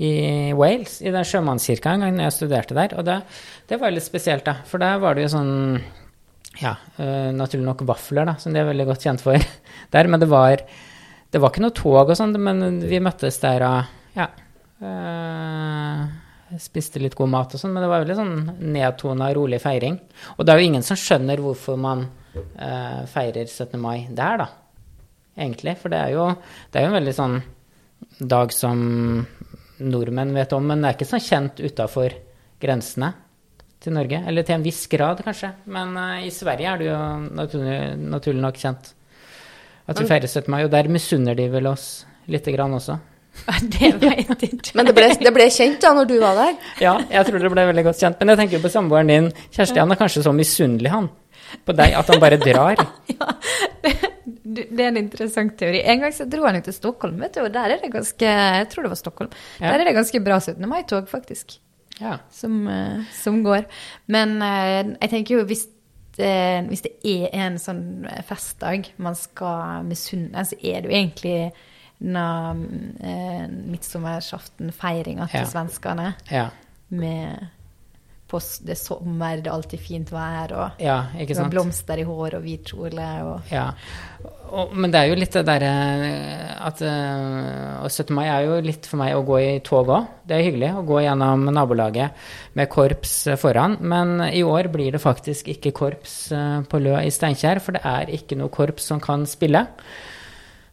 i 0.00 0.52
Wales, 0.56 1.00
i 1.04 1.12
den 1.12 1.26
sjømannskirka 1.28 1.92
en 1.92 2.04
gang 2.06 2.20
jeg 2.22 2.36
studerte 2.36 2.76
der. 2.76 2.94
Og 2.98 3.06
det, 3.06 3.18
det 3.68 3.78
var 3.80 3.92
litt 3.92 4.06
spesielt, 4.06 4.46
da. 4.46 4.56
For 4.68 4.82
der 4.82 5.00
var 5.02 5.16
det 5.16 5.26
jo 5.26 5.34
sånn 5.36 5.52
Ja, 6.60 6.74
uh, 6.98 7.30
naturlig 7.36 7.66
nok 7.66 7.84
vafler, 7.88 8.26
da, 8.28 8.34
som 8.40 8.54
de 8.54 8.62
er 8.62 8.68
veldig 8.68 8.88
godt 8.88 9.04
kjent 9.06 9.24
for 9.24 9.36
der. 9.94 10.10
Men 10.10 10.22
det 10.22 10.30
var, 10.30 10.64
det 11.30 11.42
var 11.42 11.52
ikke 11.52 11.64
noe 11.66 11.76
tog 11.76 12.00
og 12.02 12.16
sånn, 12.18 12.34
men 12.40 12.80
vi 12.84 13.02
møttes 13.02 13.38
der 13.44 13.66
og 13.68 14.16
ja. 14.16 14.30
uh, 14.84 16.06
spiste 16.60 17.02
litt 17.02 17.18
god 17.18 17.30
mat 17.32 17.54
og 17.54 17.62
sånn, 17.62 17.76
men 17.76 17.84
det 17.84 17.92
var 17.92 18.02
veldig 18.02 18.18
sånn 18.18 18.72
nedtona, 18.72 19.30
rolig 19.36 19.60
feiring. 19.62 20.00
Og 20.38 20.44
det 20.44 20.54
er 20.54 20.62
jo 20.62 20.72
ingen 20.72 20.86
som 20.86 20.98
skjønner 20.98 21.44
hvorfor 21.44 21.78
man 21.80 22.08
uh, 22.34 23.04
feirer 23.10 23.46
17. 23.46 23.76
mai 23.80 24.08
der, 24.08 24.42
da 24.44 24.50
egentlig. 25.40 25.76
For 25.80 25.92
det 25.92 26.00
er 26.00 26.14
jo, 26.16 26.26
det 26.70 26.80
er 26.80 26.86
jo 26.86 26.92
en 26.92 26.98
veldig 26.98 27.16
sånn 27.16 27.40
dag 28.20 28.52
som 28.54 28.80
nordmenn 29.80 30.34
vet 30.36 30.52
om, 30.56 30.64
men 30.66 30.82
det 30.82 30.90
er 30.90 30.98
ikke 30.98 31.10
så 31.10 31.20
kjent 31.24 31.60
utafor 31.64 32.14
grensene 32.60 33.12
til 33.80 33.96
Norge. 33.96 34.22
Eller 34.28 34.46
til 34.46 34.58
en 34.58 34.64
viss 34.64 34.84
grad, 34.92 35.22
kanskje. 35.24 35.52
Men 35.72 35.94
uh, 35.96 36.18
i 36.24 36.32
Sverige 36.34 36.72
er 36.72 36.80
det 36.80 36.88
jo 36.90 36.98
naturlig, 37.40 37.78
naturlig 38.16 38.44
nok 38.44 38.60
kjent 38.60 38.94
at 39.90 39.98
vi 39.98 40.06
feirer 40.06 40.28
17. 40.30 40.50
mai, 40.52 40.62
og 40.64 40.70
der 40.70 40.86
misunner 40.92 41.34
de 41.34 41.48
vel 41.50 41.66
oss 41.66 42.04
lite 42.30 42.52
grann 42.54 42.76
også. 42.76 42.98
Det 43.72 43.90
vet 44.02 44.44
ikke. 44.46 44.74
Men 44.78 44.86
det 44.86 44.94
ble, 44.94 45.08
det 45.18 45.32
ble 45.34 45.46
kjent 45.50 45.80
da 45.82 45.92
når 45.96 46.06
du 46.10 46.16
var 46.22 46.38
der. 46.38 46.54
Ja, 46.82 46.94
jeg 47.10 47.26
tror 47.26 47.42
det 47.42 47.50
ble 47.52 47.66
veldig 47.72 47.84
godt 47.88 48.02
kjent. 48.02 48.20
Men 48.20 48.32
jeg 48.32 48.40
tenker 48.42 48.58
jo 48.58 48.62
på 48.66 48.72
samboeren 48.72 49.10
din, 49.10 49.28
Kjersti. 49.50 49.80
Han 49.82 49.94
er 49.94 49.98
kanskje 50.00 50.24
så 50.26 50.34
misunnelig, 50.36 50.92
han. 50.92 51.10
På 51.66 51.72
deg 51.76 51.94
at 51.98 52.10
han 52.12 52.20
bare 52.22 52.38
drar. 52.40 52.80
ja, 53.12 53.26
Det 54.50 54.68
er 54.80 54.88
en 54.90 54.96
interessant 55.00 55.56
teori. 55.58 55.80
En 55.86 56.00
gang 56.04 56.12
så 56.14 56.26
dro 56.30 56.44
han 56.46 56.58
jo 56.58 56.64
til 56.68 56.74
Stockholm, 56.76 57.18
vet 57.22 57.34
du, 57.36 57.42
og 57.44 57.52
der 57.54 57.74
er 57.76 57.82
det 57.82 57.92
ganske 57.94 58.26
Jeg 58.26 58.68
tror 58.72 58.86
det 58.86 58.92
var 58.94 59.00
Stockholm. 59.00 59.30
Ja. 59.60 59.70
Der 59.72 59.80
er 59.80 59.90
det 59.90 59.94
ganske 59.98 60.20
bra 60.24 60.38
17. 60.40 60.68
mai-tog, 60.68 61.08
faktisk, 61.10 61.58
Ja. 62.00 62.18
som, 62.30 62.66
eh, 62.68 63.02
som 63.22 63.42
går. 63.44 63.66
Men 64.08 64.40
eh, 64.42 64.96
jeg 65.02 65.10
tenker 65.10 65.38
jo 65.38 65.44
hvis 65.44 65.66
det, 66.16 66.66
hvis 66.68 66.82
det 66.82 66.92
er 67.06 67.28
en 67.46 67.54
sånn 67.62 68.06
festdag 68.28 68.90
man 68.98 69.14
skal 69.16 69.84
misunne, 69.86 70.42
så 70.44 70.56
er 70.60 70.82
det 70.82 70.90
jo 70.90 70.96
egentlig 70.96 71.52
denne 72.00 72.24
eh, 73.04 73.46
midtsommersaften-feiringa 73.70 75.28
til 75.30 75.46
svenskene 75.48 76.14
Ja. 76.30 76.48
med 76.90 77.48
på 78.30 78.40
det 78.64 78.76
er 78.76 78.78
sommer, 78.78 79.40
det 79.42 79.50
er 79.50 79.56
alltid 79.56 79.82
fint 79.82 80.10
vær, 80.14 80.52
og 80.54 80.82
ja, 80.82 80.98
det 81.16 81.36
sant? 81.36 81.50
blomster 81.52 82.00
i 82.00 82.06
hår 82.06 82.36
og 82.38 82.44
hvit 82.44 82.70
kjole 82.70 83.06
og 83.26 83.50
Ja, 83.50 83.66
og, 84.50 84.74
men 84.74 84.92
det 84.92 85.00
er 85.00 85.10
jo 85.10 85.18
litt 85.18 85.34
det 85.34 85.44
derre 85.46 85.70
at 86.66 86.80
eh, 86.82 87.74
Og 87.84 87.90
17. 87.90 88.10
mai 88.16 88.26
er 88.26 88.46
jo 88.48 88.58
litt 88.64 88.86
for 88.88 89.00
meg 89.00 89.14
å 89.16 89.24
gå 89.26 89.38
i 89.40 89.50
tog 89.66 89.90
òg. 89.94 90.08
Det 90.26 90.36
er 90.36 90.46
hyggelig 90.48 90.70
å 90.76 90.84
gå 90.86 91.00
gjennom 91.04 91.46
nabolaget 91.54 92.24
med 92.58 92.70
korps 92.72 93.14
eh, 93.30 93.38
foran. 93.40 93.78
Men 93.80 94.18
i 94.26 94.42
år 94.46 94.70
blir 94.72 94.94
det 94.94 95.02
faktisk 95.02 95.50
ikke 95.54 95.74
korps 95.76 96.16
eh, 96.36 96.60
på 96.66 96.82
Lø 96.82 96.98
i 97.00 97.12
Steinkjer, 97.14 97.62
for 97.64 97.78
det 97.78 97.84
er 97.86 98.14
ikke 98.18 98.38
noe 98.40 98.52
korps 98.52 98.90
som 98.90 99.02
kan 99.02 99.26
spille. 99.30 99.64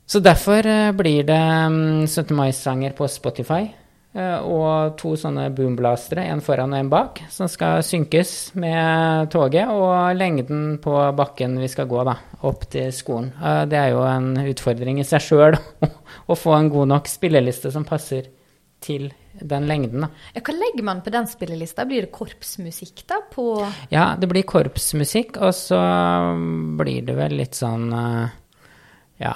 Så 0.08 0.22
derfor 0.24 0.66
eh, 0.66 0.94
blir 0.96 1.28
det 1.28 1.42
mm, 1.42 2.08
17. 2.08 2.34
mai-sanger 2.36 2.98
på 2.98 3.10
Spotify. 3.12 3.68
Eh, 4.14 4.40
Og 4.40 4.96
to 4.98 5.16
sånne 5.20 5.50
boomblastere, 5.56 6.24
en 6.32 6.42
foran 6.42 6.74
og 6.74 6.80
en 6.80 6.90
bak, 6.90 7.22
som 7.30 7.48
skal 7.48 7.84
synkes 7.84 8.54
med 8.56 9.30
toget. 9.34 9.68
Og 9.70 10.16
lengden 10.18 10.78
på 10.84 10.96
bakken 11.18 11.60
vi 11.60 11.68
skal 11.68 11.88
gå 11.88 12.04
da, 12.08 12.16
opp 12.44 12.68
til 12.70 12.92
skolen. 12.92 13.34
Eh, 13.42 13.66
Det 13.66 13.78
er 13.78 13.90
jo 13.92 14.02
en 14.08 14.34
utfordring 14.48 15.00
i 15.00 15.04
seg 15.08 15.22
sjøl 15.22 15.58
å 16.32 16.36
få 16.36 16.56
en 16.58 16.70
god 16.70 16.88
nok 16.96 17.08
spilleliste 17.08 17.72
som 17.72 17.86
passer 17.86 18.30
til 18.80 19.10
den 19.38 19.66
lengden. 19.70 20.02
da. 20.02 20.08
Ja, 20.34 20.42
Hva 20.42 20.54
legger 20.54 20.84
man 20.86 21.02
på 21.06 21.12
den 21.14 21.28
spillelista? 21.30 21.86
Blir 21.86 22.06
det 22.08 22.12
korpsmusikk 22.14 23.04
da? 23.10 23.20
På 23.34 23.66
Ja, 23.94 24.16
det 24.18 24.30
blir 24.30 24.44
korpsmusikk, 24.50 25.38
og 25.42 25.54
så 25.54 25.78
blir 26.78 27.06
det 27.06 27.16
vel 27.18 27.38
litt 27.38 27.58
sånn 27.58 27.92
eh, 27.94 28.30
Ja, 29.22 29.34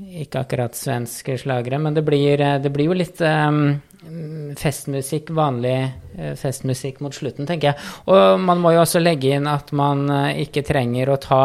ikke 0.00 0.44
akkurat 0.44 0.76
svenske 0.76 1.36
slagere, 1.40 1.78
men 1.82 1.94
det 1.94 2.02
blir, 2.06 2.40
eh, 2.40 2.58
det 2.62 2.70
blir 2.72 2.90
jo 2.90 2.96
litt 2.96 3.20
um, 3.20 3.80
festmusikk, 4.56 5.30
vanlig 5.36 5.76
eh, 6.16 6.34
festmusikk 6.38 7.00
mot 7.04 7.14
slutten, 7.14 7.48
tenker 7.48 7.72
jeg. 7.72 7.90
Og 8.10 8.40
man 8.40 8.62
må 8.62 8.72
jo 8.74 8.82
også 8.84 9.02
legge 9.02 9.34
inn 9.36 9.48
at 9.50 9.72
man 9.76 10.06
eh, 10.10 10.42
ikke 10.46 10.64
trenger 10.66 11.12
å 11.12 11.20
ta 11.20 11.42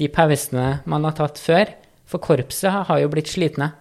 de 0.00 0.08
pausene 0.12 0.80
man 0.88 1.04
har 1.08 1.16
tatt 1.18 1.40
før, 1.42 1.74
for 2.08 2.22
korpset 2.22 2.88
har 2.88 3.02
jo 3.02 3.12
blitt 3.12 3.30
slitne. 3.32 3.72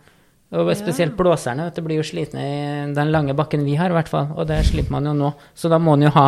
Og 0.51 0.67
spesielt 0.75 1.15
blåserne 1.15 1.69
vet 1.69 1.77
du, 1.79 1.83
blir 1.85 2.01
jo 2.01 2.03
slitne 2.03 2.41
i 2.43 2.55
den 2.91 3.11
lange 3.13 3.35
bakken 3.37 3.63
vi 3.63 3.77
har, 3.79 3.91
i 3.91 3.95
hvert 3.95 4.11
fall. 4.11 4.33
Og 4.35 4.49
det 4.49 4.59
slipper 4.67 4.97
man 4.97 5.07
jo 5.07 5.13
nå. 5.15 5.29
Så 5.55 5.71
da 5.71 5.79
må 5.79 5.95
man 5.95 6.03
jo 6.03 6.11
ha 6.11 6.25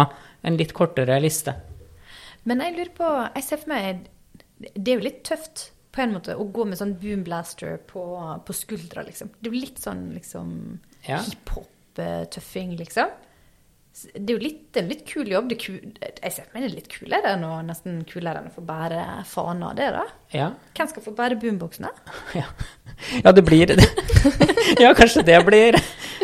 en 0.48 0.60
litt 0.60 0.72
kortere 0.76 1.18
liste. 1.20 1.58
Men 2.48 2.64
jeg 2.64 2.78
lurer 2.78 2.94
på 2.96 3.10
Jeg 3.36 3.44
ser 3.46 3.60
for 3.62 3.72
meg 3.72 4.02
Det 4.60 4.92
er 4.92 4.98
jo 4.98 5.06
litt 5.06 5.22
tøft 5.28 5.73
på 5.94 6.02
en 6.02 6.16
måte 6.16 6.34
å 6.40 6.46
gå 6.50 6.66
med 6.66 6.80
sånn 6.80 6.96
boomblaster 7.02 7.78
på, 7.90 8.02
på 8.48 8.54
skuldra, 8.58 9.04
liksom. 9.06 9.30
Det 9.40 9.50
er 9.50 9.54
jo 9.54 9.60
litt 9.62 9.82
sånn 9.84 10.08
liksom 10.16 10.56
Ja. 11.06 11.20
hiphop-tøffing, 11.22 12.78
liksom. 12.80 13.12
det 13.94 14.26
er 14.34 14.34
jo 14.34 14.42
litt, 14.42 14.62
det 14.74 14.80
er 14.80 14.84
en 14.88 14.90
litt 14.90 15.04
kul 15.06 15.28
jobb. 15.30 15.50
Det 15.52 15.58
ku, 15.62 15.74
jeg 16.02 16.32
ser 16.34 16.48
meg 16.54 16.64
det 16.64 16.70
er 16.72 16.76
litt 16.80 16.88
kulere 16.90 17.34
enn 17.36 17.44
å, 17.46 17.52
nesten 17.62 18.00
kulere 18.10 18.42
enn 18.42 18.50
å 18.50 18.56
få 18.56 18.64
bære 18.66 19.04
fana. 19.30 19.70
Det, 19.78 19.92
da. 19.94 20.02
Ja. 20.34 20.48
Hvem 20.74 20.90
skal 20.90 21.06
få 21.06 21.14
bære 21.20 21.38
boomboksene? 21.44 21.92
Ja. 22.40 22.48
ja, 23.22 23.32
det 23.32 23.44
blir 23.46 23.70
Ja, 24.82 24.96
kanskje 24.98 25.22
det 25.28 25.38
blir 25.46 25.78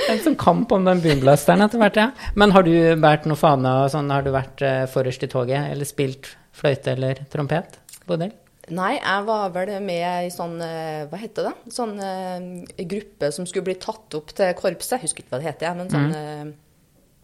en 0.10 0.20
sånn 0.26 0.36
kamp 0.40 0.72
om 0.74 0.86
den 0.90 1.04
boomblasteren 1.04 1.62
etter 1.62 1.78
hvert, 1.78 2.00
ja. 2.02 2.10
Men 2.34 2.56
har 2.58 2.66
du 2.66 2.74
båret 2.98 3.30
noe 3.30 3.38
fane 3.38 3.70
og 3.84 3.92
sånn, 3.94 4.10
har 4.10 4.26
du 4.26 4.32
vært 4.34 4.66
eh, 4.66 4.86
forrest 4.90 5.22
i 5.28 5.30
toget, 5.30 5.70
eller 5.70 5.86
spilt 5.86 6.32
fløyte 6.58 6.96
eller 6.98 7.22
trompet? 7.30 7.78
Bodil? 8.10 8.34
Nei, 8.76 8.94
jeg 9.00 9.26
var 9.28 9.50
vel 9.56 9.72
med 9.82 10.28
i 10.28 10.32
sånn 10.34 10.60
eh, 10.62 11.06
Hva 11.10 11.20
heter 11.22 11.48
det? 11.50 11.74
Sånn 11.74 11.96
uh, 11.98 12.84
gruppe 12.92 13.32
som 13.36 13.48
skulle 13.50 13.66
bli 13.70 13.76
tatt 13.82 14.18
opp 14.20 14.34
til 14.38 14.52
korpset. 14.58 14.98
Jeg 14.98 15.08
husker 15.08 15.24
ikke 15.24 15.34
hva 15.36 15.40
det 15.42 15.48
heter, 15.50 15.68
jeg, 15.70 15.78
men 15.80 15.92
sånn 15.94 16.16
eh, 16.18 16.52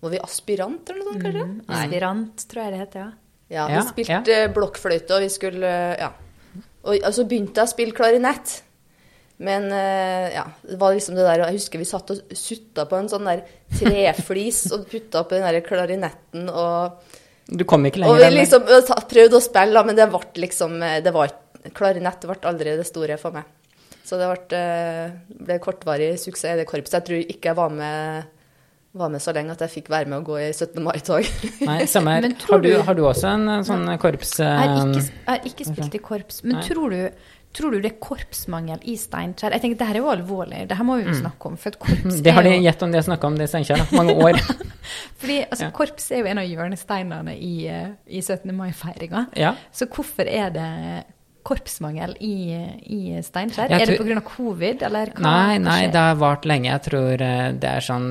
Var 0.05 0.13
vi 0.15 0.21
aspirant 0.25 0.91
eller 0.91 1.01
noe 1.03 1.13
sånt, 1.13 1.23
kanskje? 1.25 1.45
Mm. 1.51 1.57
Aspirant, 1.79 2.45
tror 2.51 2.63
jeg 2.63 2.73
det 2.75 2.81
heter, 2.83 2.99
ja. 3.05 3.09
Ja, 3.55 3.65
vi 3.69 3.75
Ja, 3.77 3.81
spilte 3.91 4.37
ja. 4.39 4.53
blokkfløyte, 4.55 5.17
og 5.17 5.25
vi 5.25 5.33
skulle 5.33 5.73
Ja. 6.01 6.11
Og 6.85 6.95
og 7.01 7.11
så 7.17 7.25
begynte 7.25 7.61
jeg 7.61 7.69
å 7.69 7.73
spille 7.73 7.97
klarinett. 7.97 8.61
Men 9.37 9.65
ja, 9.69 10.45
det 10.63 10.77
var 10.79 10.93
liksom 10.95 11.17
det 11.17 11.25
der 11.27 11.41
Jeg 11.43 11.57
husker 11.57 11.81
vi 11.81 11.87
satt 11.89 12.11
og 12.13 12.35
sutta 12.39 12.85
på 12.87 12.95
en 12.95 13.09
sånn 13.11 13.25
der 13.27 13.41
treflis 13.73 14.61
og 14.71 14.85
putta 14.87 15.25
oppi 15.25 15.35
den 15.41 15.43
der 15.49 15.65
klarinetten 15.65 16.47
og 16.53 17.01
Du 17.45 17.65
kom 17.69 17.85
ikke 17.85 18.01
Og 18.01 18.17
lenger 18.17 18.23
vi 18.23 18.27
enn 18.27 18.39
liksom 18.39 19.03
prøvde 19.09 19.37
å 19.37 19.43
spille, 19.43 19.83
men 19.85 19.97
det 19.97 20.07
ble 20.09 20.45
liksom 20.45 20.79
eh, 20.81 21.01
det 21.05 21.13
var, 21.13 21.33
Klarinett 21.75 22.25
ble 22.25 22.39
aldri 22.49 22.73
det 22.77 22.87
store 22.87 23.17
for 23.21 23.35
meg. 23.35 23.45
Så 24.05 24.17
det 24.21 24.29
ble, 24.29 24.61
eh, 24.61 25.13
ble 25.45 25.59
kortvarig 25.61 26.13
suksess 26.21 26.53
i 26.53 26.57
det 26.61 26.65
korpset. 26.69 26.99
Jeg 26.99 27.05
tror 27.07 27.21
ikke 27.35 27.51
jeg 27.51 27.57
var 27.57 27.71
med, 27.73 28.27
var 28.97 29.13
med 29.13 29.21
så 29.21 29.33
lenge 29.33 29.53
at 29.53 29.61
jeg 29.65 29.73
fikk 29.79 29.89
være 29.93 30.09
med 30.09 30.21
å 30.21 30.25
gå 30.25 30.39
i 30.41 30.49
17. 30.51 30.77
mai-tog. 30.85 31.29
Nei, 31.69 31.79
samme 31.89 32.17
her. 32.17 32.29
Har 32.49 32.67
har 32.89 32.97
du 32.97 33.03
også 33.05 33.31
en 33.33 33.65
sånn 33.65 33.89
korps... 34.01 34.37
Jeg 34.41 34.49
har 34.61 34.77
ikke, 34.81 35.05
eh, 35.05 35.09
jeg 35.09 35.31
har 35.31 35.49
ikke 35.51 35.69
spilt 35.71 35.97
i 35.97 36.03
korps, 36.09 36.43
men 36.45 36.59
Nei. 36.59 36.65
tror 36.69 36.93
du, 36.93 37.01
tror 37.55 37.71
du 37.71 37.79
det 37.81 37.91
er 37.93 37.99
korpsmangel 38.03 38.81
i 38.83 38.97
Steinkjer? 38.99 39.55
Jeg 39.55 39.63
tenker 39.63 39.79
Det 39.79 39.87
her 39.87 39.95
er 39.99 40.03
jo 40.03 40.11
alvorlig, 40.11 40.61
det 40.69 40.77
her 40.77 40.87
må 40.87 40.97
vi 40.99 41.07
jo 41.07 41.15
snakke 41.21 41.49
om. 41.51 41.57
For 41.61 41.71
korps 41.79 42.03
Mm. 42.05 42.21
Det 42.25 42.33
har 42.35 42.43
de 42.43 42.53
gjett 42.59 42.83
om 42.83 42.91
de 42.91 42.99
har 42.99 43.07
snakka 43.07 43.27
om 43.27 43.37
det 43.39 43.47
i 43.47 43.51
Steinkjer. 43.53 43.85
Mange 43.95 44.13
år. 44.13 44.39
fordi, 45.21 45.39
altså, 45.49 45.65
Ja. 45.65 45.71
Korps 45.71 46.11
er 46.11 46.19
jo 46.21 46.29
en 46.31 46.37
av 46.43 46.45
hjørnesteinene 46.49 47.35
i, 47.39 47.53
eh, 47.71 47.89
i 48.07 48.21
17. 48.21 48.51
mai-feiringa. 48.55 49.27
Ja. 49.39 49.55
Så 49.71 49.87
hvorfor 49.87 50.27
er 50.27 50.49
det 50.55 50.69
korpsmangel 51.45 52.15
i, 52.25 52.33
i 52.89 52.99
Steinkjer? 53.23 53.69
Er 53.71 53.85
det 53.85 53.99
pga. 54.01 54.21
covid, 54.25 54.81
eller 54.87 55.11
hva? 55.13 55.23
Nei, 55.25 55.57
nei, 55.61 55.79
det 55.93 56.01
har 56.01 56.17
vart 56.19 56.45
lenge. 56.49 56.71
Jeg 56.73 56.83
tror 56.89 57.21
eh, 57.21 57.51
det 57.61 57.69
er 57.69 57.85
sånn 57.85 58.09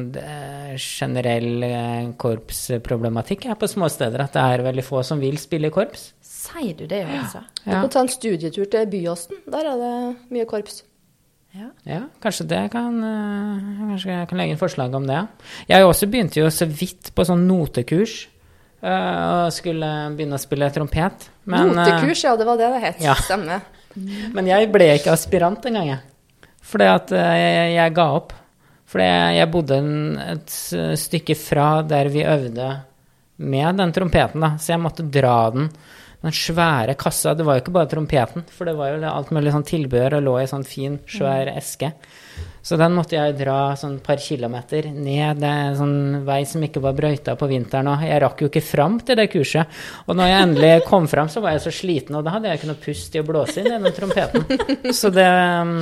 generell 0.79 1.67
eh, 1.67 2.09
korpsproblematikk 2.21 3.47
her 3.51 3.59
på 3.61 3.69
småsteder. 3.71 4.25
At 4.25 4.35
det 4.37 4.45
er 4.55 4.65
veldig 4.71 4.85
få 4.87 5.03
som 5.07 5.21
vil 5.23 5.39
spille 5.43 5.71
i 5.71 5.75
korps. 5.75 6.13
Sier 6.25 6.75
du 6.79 6.87
det, 6.91 7.03
jo, 7.05 7.13
altså? 7.21 7.45
Du 7.65 7.71
Ja. 7.71 7.81
kan 7.85 7.91
ta 7.91 8.01
en 8.05 8.09
studietur 8.13 8.67
til 8.71 8.87
Byåsen. 8.93 9.39
Der 9.51 9.65
er 9.71 9.79
det 9.81 9.95
mye 10.35 10.45
korps. 10.51 10.83
Ja. 11.55 11.69
Ja, 11.87 12.01
kanskje 12.21 12.49
det 12.51 12.63
kan 12.73 12.97
eh, 12.99 13.67
Kanskje 13.93 14.11
jeg 14.11 14.29
kan 14.29 14.39
legge 14.41 14.51
inn 14.57 14.59
forslag 14.59 14.95
om 14.99 15.07
det. 15.07 15.21
Jeg 15.71 15.85
også 15.87 16.09
begynte 16.11 16.41
jo 16.41 16.49
så 16.51 16.67
vidt 16.67 17.13
på 17.15 17.25
sånn 17.29 17.47
notekurs. 17.47 18.27
eh, 18.83 19.45
og 19.47 19.53
skulle 19.55 19.89
begynne 20.17 20.37
å 20.37 20.43
spille 20.43 20.67
trompet. 20.75 21.31
Men, 21.45 21.71
eh, 21.71 21.75
Notekurs, 21.77 22.25
ja, 22.25 22.37
det 22.37 22.47
var 22.49 22.61
det 22.61 22.71
det 22.75 22.81
het. 22.85 23.03
ja. 23.05 23.15
Stemmer. 23.15 23.61
men 24.35 24.47
jeg 24.51 24.71
ble 24.75 24.89
ikke 24.99 25.13
aspirant 25.15 25.67
engang, 25.69 25.93
jeg. 25.95 26.49
Fordi 26.65 26.89
at 26.91 27.13
eh, 27.13 27.35
jeg, 27.41 27.75
jeg 27.77 27.95
ga 27.95 28.09
opp. 28.17 28.33
Fordi 28.95 29.07
jeg 29.39 29.51
bodde 29.51 29.77
en, 29.81 29.95
et 30.37 30.57
stykke 31.01 31.35
fra 31.39 31.69
der 31.83 32.09
vi 32.15 32.23
øvde 32.31 32.69
med 33.43 33.81
den 33.81 33.93
trompeten, 33.93 34.45
da. 34.45 34.53
Så 34.61 34.75
jeg 34.75 34.83
måtte 34.85 35.07
dra 35.11 35.39
den. 35.55 35.69
Den 36.25 36.33
svære 36.33 36.97
kassa. 36.97 37.35
Det 37.37 37.45
var 37.45 37.59
jo 37.59 37.65
ikke 37.65 37.75
bare 37.77 37.91
trompeten, 37.91 38.47
for 38.49 38.69
det 38.69 38.77
var 38.79 38.95
jo 38.95 39.03
alt 39.11 39.33
mulig 39.35 39.53
sånn 39.53 39.67
tilbehør 39.69 40.19
og 40.19 40.29
lå 40.29 40.39
i 40.41 40.49
sånn 40.49 40.65
fin, 40.65 40.97
svær 41.11 41.51
eske. 41.53 41.93
Så 42.65 42.79
den 42.81 42.95
måtte 42.97 43.19
jeg 43.19 43.35
dra 43.37 43.75
sånn 43.77 43.99
par 44.01 44.17
kilometer 44.25 44.87
ned 44.89 45.43
det 45.43 45.49
er 45.51 45.67
en 45.67 45.77
sånn 45.77 45.99
vei 46.25 46.39
som 46.49 46.63
ikke 46.65 46.81
var 46.81 46.95
brøyta 46.97 47.35
på 47.37 47.49
vinteren. 47.51 47.91
Og 47.93 48.07
jeg 48.09 48.23
rakk 48.25 48.41
jo 48.41 48.49
ikke 48.49 48.63
fram 48.65 48.97
til 49.05 49.19
det 49.21 49.27
kurset. 49.35 49.83
Og 50.09 50.17
når 50.17 50.31
jeg 50.31 50.47
endelig 50.47 50.71
kom 50.89 51.09
fram, 51.13 51.29
så 51.29 51.43
var 51.45 51.53
jeg 51.53 51.67
så 51.67 51.75
sliten, 51.77 52.17
og 52.17 52.25
da 52.25 52.33
hadde 52.39 52.49
jeg 52.49 52.63
ikke 52.63 52.71
noe 52.73 52.81
pust 52.87 53.19
i 53.19 53.21
å 53.21 53.27
blåse 53.29 53.61
inn 53.61 53.69
i 53.69 53.77
den 53.77 53.99
trompeten. 53.99 54.49
Så 54.97 55.13
det, 55.13 55.29
um, 55.29 55.77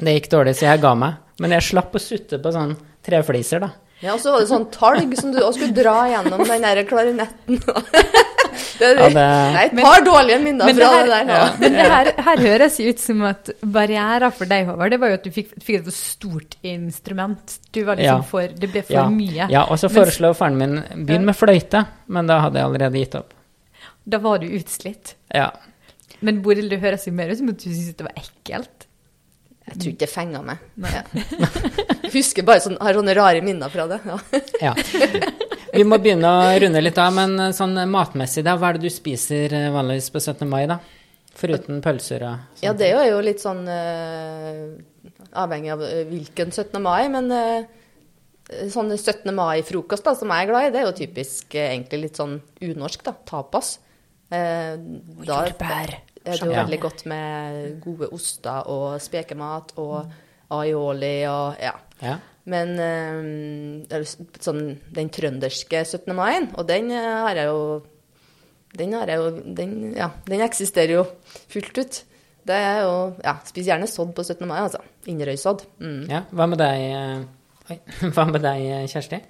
det 0.00 0.16
gikk 0.16 0.32
dårlig, 0.34 0.56
så 0.58 0.66
jeg 0.66 0.82
ga 0.82 0.96
meg. 0.98 1.22
Men 1.40 1.54
jeg 1.54 1.68
slapp 1.70 1.94
å 1.94 2.02
sutte 2.02 2.42
på 2.42 2.54
sånn 2.58 2.74
trefliser, 3.06 3.62
da. 3.62 3.70
Ja, 4.00 4.14
og 4.14 4.20
så 4.22 4.32
var 4.32 4.40
det 4.40 4.48
sånn 4.48 4.68
talg 4.72 5.10
som 5.18 5.32
du 5.34 5.38
skulle 5.52 5.74
dra 5.76 5.94
gjennom 6.08 6.40
den 6.48 6.62
der 6.64 6.78
klarinetten. 6.88 7.58
det, 8.78 8.86
er, 8.86 8.96
Ja, 8.96 9.08
det- 9.08 9.14
Nei, 9.14 9.64
et 9.66 9.74
par 9.84 10.00
dårlige 10.06 10.38
minner 10.42 10.70
fra 10.72 10.74
det 10.74 10.86
her, 10.86 11.04
det 11.04 11.18
der. 11.18 11.32
Ja. 11.34 11.50
men 11.60 11.76
det 11.76 11.88
her, 11.92 12.10
her 12.30 12.42
høres 12.46 12.78
jo 12.80 12.88
ut 12.94 13.02
som 13.02 13.20
at 13.28 13.50
barrieren 13.60 14.32
for 14.32 14.48
deg, 14.50 14.66
Håvard, 14.70 14.94
det 14.94 15.00
var 15.02 15.12
jo 15.12 15.18
at 15.20 15.26
du 15.28 15.30
fikk, 15.34 15.52
fikk 15.62 15.82
et 15.82 15.92
stort 15.96 16.56
instrument. 16.66 17.58
Du 17.76 17.82
var 17.84 18.00
liksom 18.00 18.22
Ja. 18.24 18.28
for 18.32 18.48
Det 18.48 18.70
ble 18.72 18.82
for 18.88 18.96
Ja, 18.96 19.06
mye. 19.12 19.50
ja 19.52 19.64
og 19.68 19.76
så 19.82 19.90
foreslo 19.92 20.32
faren 20.38 20.56
min 20.56 20.78
begynn 21.06 21.28
med 21.28 21.36
fløyte, 21.36 21.84
men 22.08 22.26
da 22.30 22.40
hadde 22.46 22.56
jeg 22.62 22.70
allerede 22.70 23.02
gitt 23.04 23.14
opp. 23.20 23.34
Da 24.08 24.18
var 24.18 24.38
du 24.40 24.46
utslitt. 24.48 25.14
Ja. 25.34 25.50
Men 26.24 26.40
Bodil, 26.42 26.68
det 26.72 26.80
høres 26.80 27.04
jo 27.06 27.12
mer 27.12 27.28
ut 27.30 27.38
som 27.38 27.48
at 27.52 27.58
du 27.60 27.68
syntes 27.68 27.96
det 28.00 28.06
var 28.08 28.16
ekkelt. 28.16 28.86
Jeg 29.70 29.78
tror 29.78 29.92
ikke 29.92 30.04
det 30.04 30.10
fenga 30.10 30.42
meg. 30.44 30.62
Ja. 30.82 31.02
Jeg 32.10 32.12
husker 32.14 32.46
bare 32.46 32.62
sånn, 32.64 32.78
har 32.82 32.96
sånne 32.98 33.14
rare 33.14 33.42
minner 33.44 33.70
fra 33.72 33.86
det. 33.90 34.00
Ja. 34.10 34.18
Ja. 34.60 34.72
Vi 35.70 35.84
må 35.86 36.00
begynne 36.02 36.26
å 36.26 36.46
runde 36.58 36.80
litt 36.82 36.98
av, 36.98 37.12
men 37.14 37.52
sånn 37.54 37.78
matmessig, 37.90 38.42
da, 38.42 38.56
hva 38.58 38.72
er 38.72 38.78
det 38.78 38.88
du 38.88 38.92
spiser 38.92 39.54
eh, 39.54 39.68
vanligvis 39.70 40.10
på 40.10 40.18
17. 40.18 40.42
mai, 40.50 40.64
da? 40.66 40.80
Foruten 41.38 41.78
pølser 41.84 42.24
og 42.26 42.40
sånt. 42.56 42.64
Ja, 42.64 42.72
det 42.74 42.88
er 42.90 43.06
jo 43.12 43.20
litt 43.22 43.38
sånn 43.40 43.62
uh, 43.70 44.74
avhengig 45.38 45.70
av 45.76 45.84
eh, 45.86 46.02
hvilken 46.10 46.50
17. 46.50 46.74
mai, 46.82 47.06
men 47.12 47.30
uh, 47.30 47.68
sånn 48.72 48.90
17. 48.96 49.30
mai-frokost 49.34 50.06
da, 50.06 50.14
som 50.18 50.32
jeg 50.34 50.46
er 50.46 50.50
glad 50.50 50.66
i, 50.66 50.72
det 50.74 50.82
er 50.82 50.88
jo 50.88 50.96
typisk 50.98 51.54
eh, 51.54 51.70
egentlig 51.74 52.08
litt 52.08 52.20
sånn 52.20 52.36
unorsk, 52.66 53.04
da. 53.06 53.14
Tapas. 53.30 53.76
Eh, 54.30 54.74
og 55.18 55.26
jordbær. 55.26 55.94
Er 56.26 56.36
jo 56.46 56.50
Ja. 56.52 56.64
veldig 56.64 56.80
godt 56.80 57.06
med 57.06 57.80
gode 57.80 58.08
oster 58.12 58.66
og 58.68 59.00
spekemat 59.00 59.72
og 59.78 60.10
aioli 60.50 61.24
og 61.28 61.56
ja. 61.62 61.72
Ja. 62.02 62.18
Men 62.50 62.76
det 62.76 64.00
jo 64.00 64.26
sånn 64.40 64.78
den 64.92 65.08
trønderske 65.12 65.84
17. 65.84 66.14
mai, 66.16 66.48
og 66.56 66.66
den 66.66 66.90
eh, 66.90 67.24
har 67.26 67.34
jeg 67.36 67.46
jo 67.46 67.82
Den 68.76 68.92
har 68.94 69.06
jeg 69.06 69.18
jo 69.18 69.30
Den, 69.54 69.94
ja, 69.96 70.10
den 70.26 70.40
eksisterer 70.40 70.92
jo 70.94 71.04
fullt 71.50 71.78
ut. 71.78 72.02
Det 72.46 72.54
er 72.56 72.80
jo 72.82 73.14
Ja, 73.24 73.36
spis 73.44 73.66
gjerne 73.66 73.86
sodd 73.90 74.14
på 74.14 74.22
17. 74.24 74.46
mai, 74.48 74.60
altså. 74.60 74.80
Inderøysodd. 75.06 75.64
Mm. 75.80 76.08
ja. 76.08 76.22
Hva 76.32 76.46
med 76.48 76.58
deg, 76.58 76.80
eh, 76.90 77.70
oi, 77.70 77.78
hva 78.14 78.24
med 78.30 78.42
deg, 78.42 78.88
Kjersti? 78.90 79.20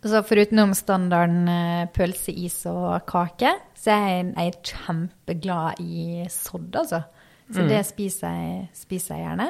Så 0.00 0.22
forutenom 0.24 0.72
standarden 0.76 1.48
eh, 1.52 1.86
pølse, 1.92 2.32
is 2.32 2.62
og 2.70 3.02
kake, 3.08 3.52
så 3.76 3.92
er 3.92 4.06
jeg, 4.08 4.28
jeg 4.30 4.52
er 4.52 4.60
kjempeglad 4.72 5.82
i 5.84 6.04
sodd, 6.32 6.70
altså. 6.72 7.02
Så 7.50 7.64
det 7.66 7.80
spiser 7.88 8.36
jeg, 8.38 8.66
spiser 8.78 9.18
jeg 9.18 9.24
gjerne. 9.26 9.48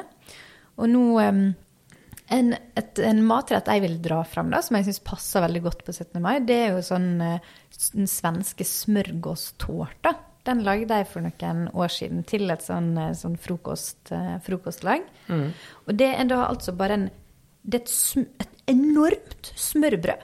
Og 0.81 0.87
nå 0.89 1.03
en, 1.21 2.55
et, 2.79 3.01
en 3.05 3.19
matrett 3.27 3.69
jeg 3.69 3.83
vil 3.83 3.99
dra 4.01 4.23
fram, 4.25 4.49
da, 4.49 4.63
som 4.65 4.79
jeg 4.79 4.87
syns 4.87 5.01
passer 5.05 5.43
veldig 5.45 5.61
godt 5.67 5.85
på 5.85 5.93
17. 5.93 6.17
mai, 6.23 6.39
det 6.47 6.57
er 6.65 6.73
jo 6.73 6.81
sånn 6.87 7.09
eh, 7.21 7.53
den 7.93 8.09
svenske 8.09 8.65
smørgåstårta. 8.67 10.15
Den 10.49 10.63
lagde 10.65 10.97
jeg 10.97 11.09
for 11.11 11.21
noen 11.21 11.67
år 11.77 11.93
siden 11.93 12.25
til 12.27 12.49
et 12.49 12.65
sånn, 12.65 12.95
eh, 12.97 13.13
sånn 13.15 13.37
frokost, 13.39 14.09
frokostlag. 14.43 15.05
frokostlag. 15.29 15.71
Og 15.85 16.01
det 16.01 16.09
er 16.15 16.27
da 16.31 16.43
altså 16.49 16.75
bare 16.75 16.99
en 16.99 17.09
Det 17.61 17.77
er 17.77 17.83
et, 17.83 17.89
sm 17.93 18.23
et 18.41 18.61
enormt 18.71 19.51
smørbrød 19.53 20.23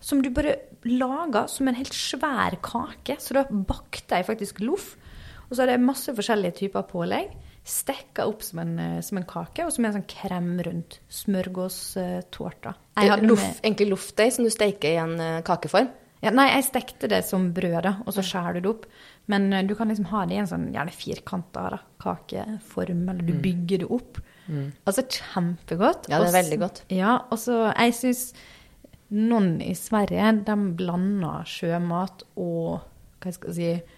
som 0.00 0.22
du 0.24 0.30
bare 0.32 0.56
lager 0.88 1.46
som 1.52 1.68
en 1.68 1.76
helt 1.76 1.94
svær 1.94 2.56
kake. 2.64 3.18
Så 3.20 3.36
da 3.36 3.44
bakte 3.50 4.16
jeg 4.16 4.28
faktisk 4.28 4.62
loff. 4.64 4.94
Og 5.48 5.54
så 5.54 5.62
hadde 5.64 5.76
jeg 5.76 5.84
masse 5.84 6.14
forskjellige 6.16 6.58
typer 6.62 6.86
pålegg. 6.88 7.32
Stekka 7.66 8.24
opp 8.30 8.42
som 8.42 8.62
en, 8.62 8.78
eh, 8.78 9.00
som 9.04 9.18
en 9.20 9.26
kake, 9.28 9.66
og 9.66 9.72
så 9.72 9.82
med 9.82 9.90
en 9.90 10.00
sånn 10.00 10.08
krem 10.08 10.52
rundt 10.64 11.00
smørgåstårta. 11.12 12.74
Loff, 13.26 13.60
egentlig 13.60 13.90
loffdeig 13.90 14.32
som 14.32 14.46
du 14.46 14.50
steker 14.50 14.94
i 14.94 15.00
en 15.02 15.20
eh, 15.20 15.42
kakeform. 15.42 15.90
ja, 16.22 16.30
nei, 16.30 16.48
jeg 16.50 16.64
stekte 16.64 17.08
det 17.08 17.24
som 17.24 17.52
brød, 17.52 17.82
da, 17.82 17.94
og 18.06 18.12
så 18.12 18.24
skjærer 18.24 18.54
du 18.54 18.60
det 18.60 18.70
opp. 18.70 18.86
Men 19.26 19.52
eh, 19.52 19.66
du 19.66 19.74
kan 19.74 19.88
liksom 19.88 20.08
ha 20.12 20.24
det 20.24 20.34
i 20.34 20.40
en 20.40 20.48
sånn 20.48 20.72
gjerne 20.72 20.94
firkanta 20.96 21.66
kakeform, 22.00 23.08
eller 23.08 23.22
du 23.22 23.34
bygger 23.34 23.84
det 23.84 23.90
opp. 23.90 24.22
Altså 24.88 25.04
kjempegodt. 25.06 26.08
Ja, 26.10 26.18
det 26.18 26.32
er 26.32 26.38
veldig 26.42 26.58
godt. 26.58 26.82
Ja, 26.90 27.18
og 27.30 27.38
så 27.38 27.68
jeg 27.68 27.94
syns 27.94 28.32
noen 29.10 29.60
i 29.64 29.72
Sverige, 29.74 30.44
de 30.46 30.56
blander 30.78 31.46
sjømat 31.48 32.22
og 32.36 32.80
hva 33.20 33.32
skal 33.34 33.50
jeg 33.50 33.56
si 33.56 33.96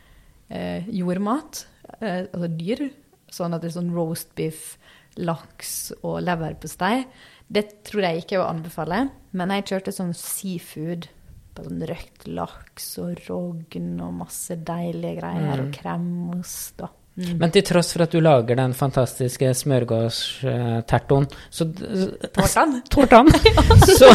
eh, 0.52 0.88
jordmat, 0.88 1.66
eh, 2.00 2.24
altså 2.32 2.48
dyr. 2.58 2.86
Sånn 3.32 3.54
at 3.56 3.62
det 3.62 3.70
er 3.70 3.76
sånn 3.78 3.92
roast 3.96 4.34
beef, 4.36 4.76
laks 5.16 5.92
og 6.02 6.22
leverpostei. 6.24 7.04
Det 7.52 7.84
tror 7.84 8.06
jeg 8.06 8.22
ikke 8.22 8.38
er 8.38 8.44
å 8.44 8.50
anbefale, 8.50 9.02
men 9.36 9.52
jeg 9.56 9.66
kjørte 9.70 9.92
sånn 9.92 10.14
seafood 10.16 11.08
på 11.52 11.64
sånn 11.66 11.84
røkt 11.88 12.26
laks 12.32 12.86
og 13.02 13.20
rogn 13.28 13.90
og 14.00 14.14
masse 14.22 14.56
deilige 14.56 15.18
greier, 15.20 15.60
Mm. 15.60 15.66
og 15.66 15.72
kremost 15.76 16.80
og 16.80 16.90
mm. 17.16 17.36
Men 17.38 17.50
til 17.54 17.64
tross 17.66 17.92
for 17.94 18.04
at 18.06 18.14
du 18.14 18.20
lager 18.20 18.56
den 18.58 18.74
fantastiske 18.74 19.52
smørgårdstertoen, 19.62 21.28
så 21.50 21.68
Tårtan? 21.72 22.82
Tårtan! 22.94 23.30
så, 23.98 24.10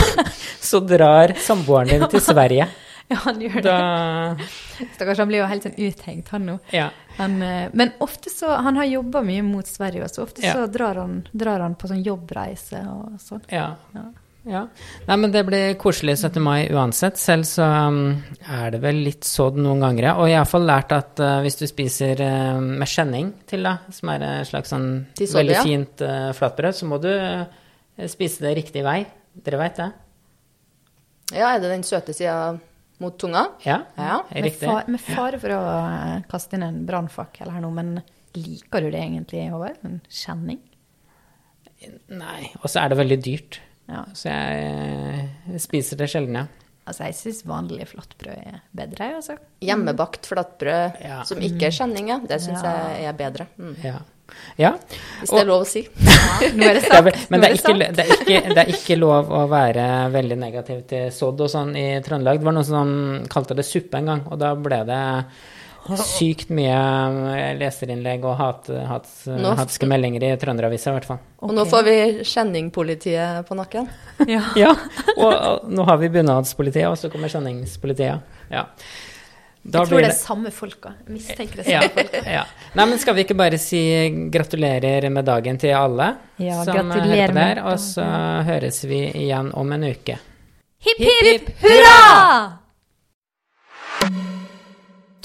så 0.59 0.79
drar 0.79 1.33
samboeren 1.41 1.93
din 1.93 2.09
til 2.11 2.21
Sverige. 2.21 2.67
Ja, 3.07 3.15
han 3.23 3.37
gjør 3.39 3.61
det. 3.63 3.63
Da 3.63 4.35
Stakkars, 4.97 5.21
han 5.21 5.29
blir 5.29 5.39
jo 5.39 5.45
helt 5.47 5.63
sånn 5.63 5.77
uthengt, 5.79 6.27
han 6.33 6.43
nå. 6.43 6.57
Ja. 6.75 6.89
Han, 7.15 7.37
eh, 7.41 7.69
men 7.71 7.93
ofte 8.03 8.27
så 8.29 8.49
Han 8.59 8.75
har 8.75 8.83
jobba 8.89 9.21
mye 9.23 9.45
mot 9.47 9.67
Sverige, 9.67 10.09
så 10.11 10.25
ofte 10.25 10.43
Ja. 10.43 10.51
så 10.53 10.65
drar 10.67 10.99
han, 10.99 11.21
drar 11.31 11.63
han 11.63 11.77
på 11.79 11.87
sånn 11.87 12.03
jobbreise 12.03 12.81
og 12.91 13.15
sånn. 13.23 13.45
Ja. 13.47 13.69
Ja. 13.95 14.03
Ja. 14.47 14.63
Nei, 15.07 15.17
men 15.19 15.33
det 15.33 15.43
blir 15.47 15.75
koselig 15.79 16.17
17. 16.17 16.39
mai 16.43 16.69
uansett. 16.71 17.19
Selv 17.21 17.47
så 17.49 17.67
um, 17.67 17.99
er 18.47 18.71
det 18.73 18.81
vel 18.83 19.03
litt 19.05 19.27
sådd 19.27 19.59
noen 19.61 19.83
ganger, 19.83 20.09
ja. 20.09 20.15
Og 20.17 20.29
jeg 20.29 20.37
har 20.39 20.45
iallfall 20.45 20.67
lært 20.69 20.95
at 20.95 21.21
uh, 21.23 21.37
hvis 21.45 21.59
du 21.61 21.67
spiser 21.69 22.23
uh, 22.23 22.57
med 22.63 22.89
skjenning 22.89 23.33
til, 23.49 23.67
da, 23.67 23.77
som 23.93 24.13
er 24.15 24.27
et 24.31 24.49
slags 24.49 24.73
sånn 24.73 24.89
Til 25.19 25.31
veldig 25.35 25.57
ja. 25.57 25.63
fint 25.67 26.03
uh, 26.07 26.31
flatbrød, 26.37 26.79
så 26.79 26.89
må 26.89 26.99
du 27.03 27.11
uh, 27.11 27.45
spise 28.09 28.47
det 28.47 28.57
riktig 28.61 28.85
vei. 28.87 29.01
Dere 29.45 29.61
veit 29.61 29.77
det? 29.79 29.91
Ja, 31.35 31.51
er 31.51 31.59
det 31.59 31.71
den 31.73 31.83
søte 31.83 32.15
sida 32.15 32.55
mot 33.03 33.17
tunga? 33.19 33.43
Ja, 33.65 33.81
Ja, 33.97 34.21
er 34.31 34.43
riktig. 34.47 34.69
med 34.87 35.01
fare 35.01 35.39
for 35.41 35.53
å 35.53 35.61
eh, 35.75 36.21
kaste 36.29 36.57
inn 36.57 36.65
en 36.65 36.85
brannfakkel 36.87 37.51
her 37.51 37.61
nå, 37.61 37.71
men 37.75 37.97
liker 38.37 38.85
du 38.85 38.91
det 38.93 39.01
egentlig, 39.01 39.47
Håvard? 39.51 39.77
En 39.85 39.99
kjenning? 40.09 40.61
Nei. 42.09 42.49
Og 42.63 42.69
så 42.71 42.81
er 42.81 42.89
det 42.89 42.97
veldig 43.01 43.19
dyrt. 43.21 43.59
Ja. 43.87 44.03
Så 44.17 44.31
jeg 44.31 45.27
uh, 45.47 45.57
spiser 45.63 45.99
det 45.99 46.09
sjelden, 46.11 46.41
ja. 46.41 46.47
Altså, 46.87 47.03
jeg 47.09 47.17
syns 47.19 47.41
vanlig 47.47 47.87
flatbrød 47.89 48.35
er 48.47 48.59
bedre, 48.75 49.07
altså. 49.17 49.33
Hjemmebakt 49.63 50.27
flatbrød 50.29 51.01
Ja. 51.03 51.23
som 51.27 51.41
ikke 51.43 51.67
er 51.67 51.75
skjenning, 51.75 52.13
ja. 52.13 52.19
Det 52.23 52.39
syns 52.43 52.63
Ja. 52.63 52.75
jeg 52.95 53.09
er 53.09 53.17
bedre. 53.19 53.47
Mm. 53.59 53.73
Ja. 53.83 53.97
ja. 54.57 54.71
Hvis 55.19 55.33
det 55.33 55.41
er 55.41 55.49
lov 55.49 55.65
å 55.65 55.67
si. 55.67 55.83
Nå 56.55 56.69
er 56.69 56.79
det 56.79 56.85
sant. 56.85 57.11
men 57.29 57.43
det 57.43 57.49
er, 57.49 57.57
ikke, 57.59 57.75
det, 57.75 58.05
er 58.05 58.13
ikke, 58.15 58.53
det 58.53 58.63
er 58.63 58.71
ikke 58.71 58.99
lov 58.99 59.33
å 59.35 59.43
være 59.51 59.89
veldig 60.15 60.39
negativ 60.39 60.85
til 60.87 61.11
sodd 61.11 61.43
og 61.43 61.51
sånn 61.51 61.75
i 61.75 61.85
Trøndelag. 62.07 62.39
Det 62.39 62.47
var 62.47 62.55
noen 62.55 62.69
som 62.71 62.95
kalte 63.35 63.57
det 63.59 63.67
suppe 63.67 63.99
en 63.99 64.11
gang, 64.13 64.23
og 64.31 64.39
da 64.39 64.53
ble 64.55 64.79
det 64.87 65.03
sykt 65.95 66.49
mye 66.53 67.55
leserinnlegg 67.59 68.25
og 68.27 68.35
hat, 68.39 68.69
hats, 68.89 69.25
Nå- 69.31 69.55
hatske 69.59 69.87
meldinger 69.89 70.23
i 70.27 70.31
Trønderavisa, 70.41 70.91
i 70.91 70.97
hvert 70.97 71.07
fall. 71.09 71.19
Og 71.45 71.53
nå 71.55 71.65
får 71.69 71.83
vi 71.87 71.97
skjenningpolitiet 72.27 73.45
på 73.47 73.57
nakken. 73.59 73.89
Ja. 74.27 74.41
Ja, 74.57 74.71
og, 75.15 75.29
og 75.31 75.67
nå 75.71 75.85
har 75.87 75.99
vi 76.01 76.09
bunadspolitiet, 76.11 76.87
og 76.89 76.97
så 76.99 77.11
kommer 77.13 77.31
skjenningspolitiet. 77.31 78.25
Ja. 78.51 78.65
Da 79.67 79.81
Jeg 79.83 79.89
tror 79.89 79.99
det 79.99 80.09
er 80.09 80.15
samme 80.15 80.51
folka. 80.55 80.93
Mistenker 81.11 81.59
det 81.59 81.65
samme 81.67 81.87
ja, 81.87 81.89
folka. 81.91 82.21
ja. 82.37 82.43
Nei, 82.79 82.85
men 82.87 82.99
skal 83.01 83.17
vi 83.17 83.25
ikke 83.25 83.35
bare 83.37 83.57
si 83.59 83.81
gratulerer 84.31 85.09
med 85.11 85.27
dagen 85.27 85.59
til 85.59 85.73
alle 85.75 86.13
Ja, 86.39 86.61
som 86.63 86.91
hører 86.93 87.33
på 87.33 87.35
der, 87.35 87.61
og 87.67 87.75
så 87.83 88.05
høres 88.47 88.79
vi 88.87 89.01
igjen 89.25 89.51
om 89.59 89.73
en 89.75 89.83
uke. 89.89 90.15
Hipp, 90.87 91.01
hipp, 91.01 91.51
hurra! 91.63 92.66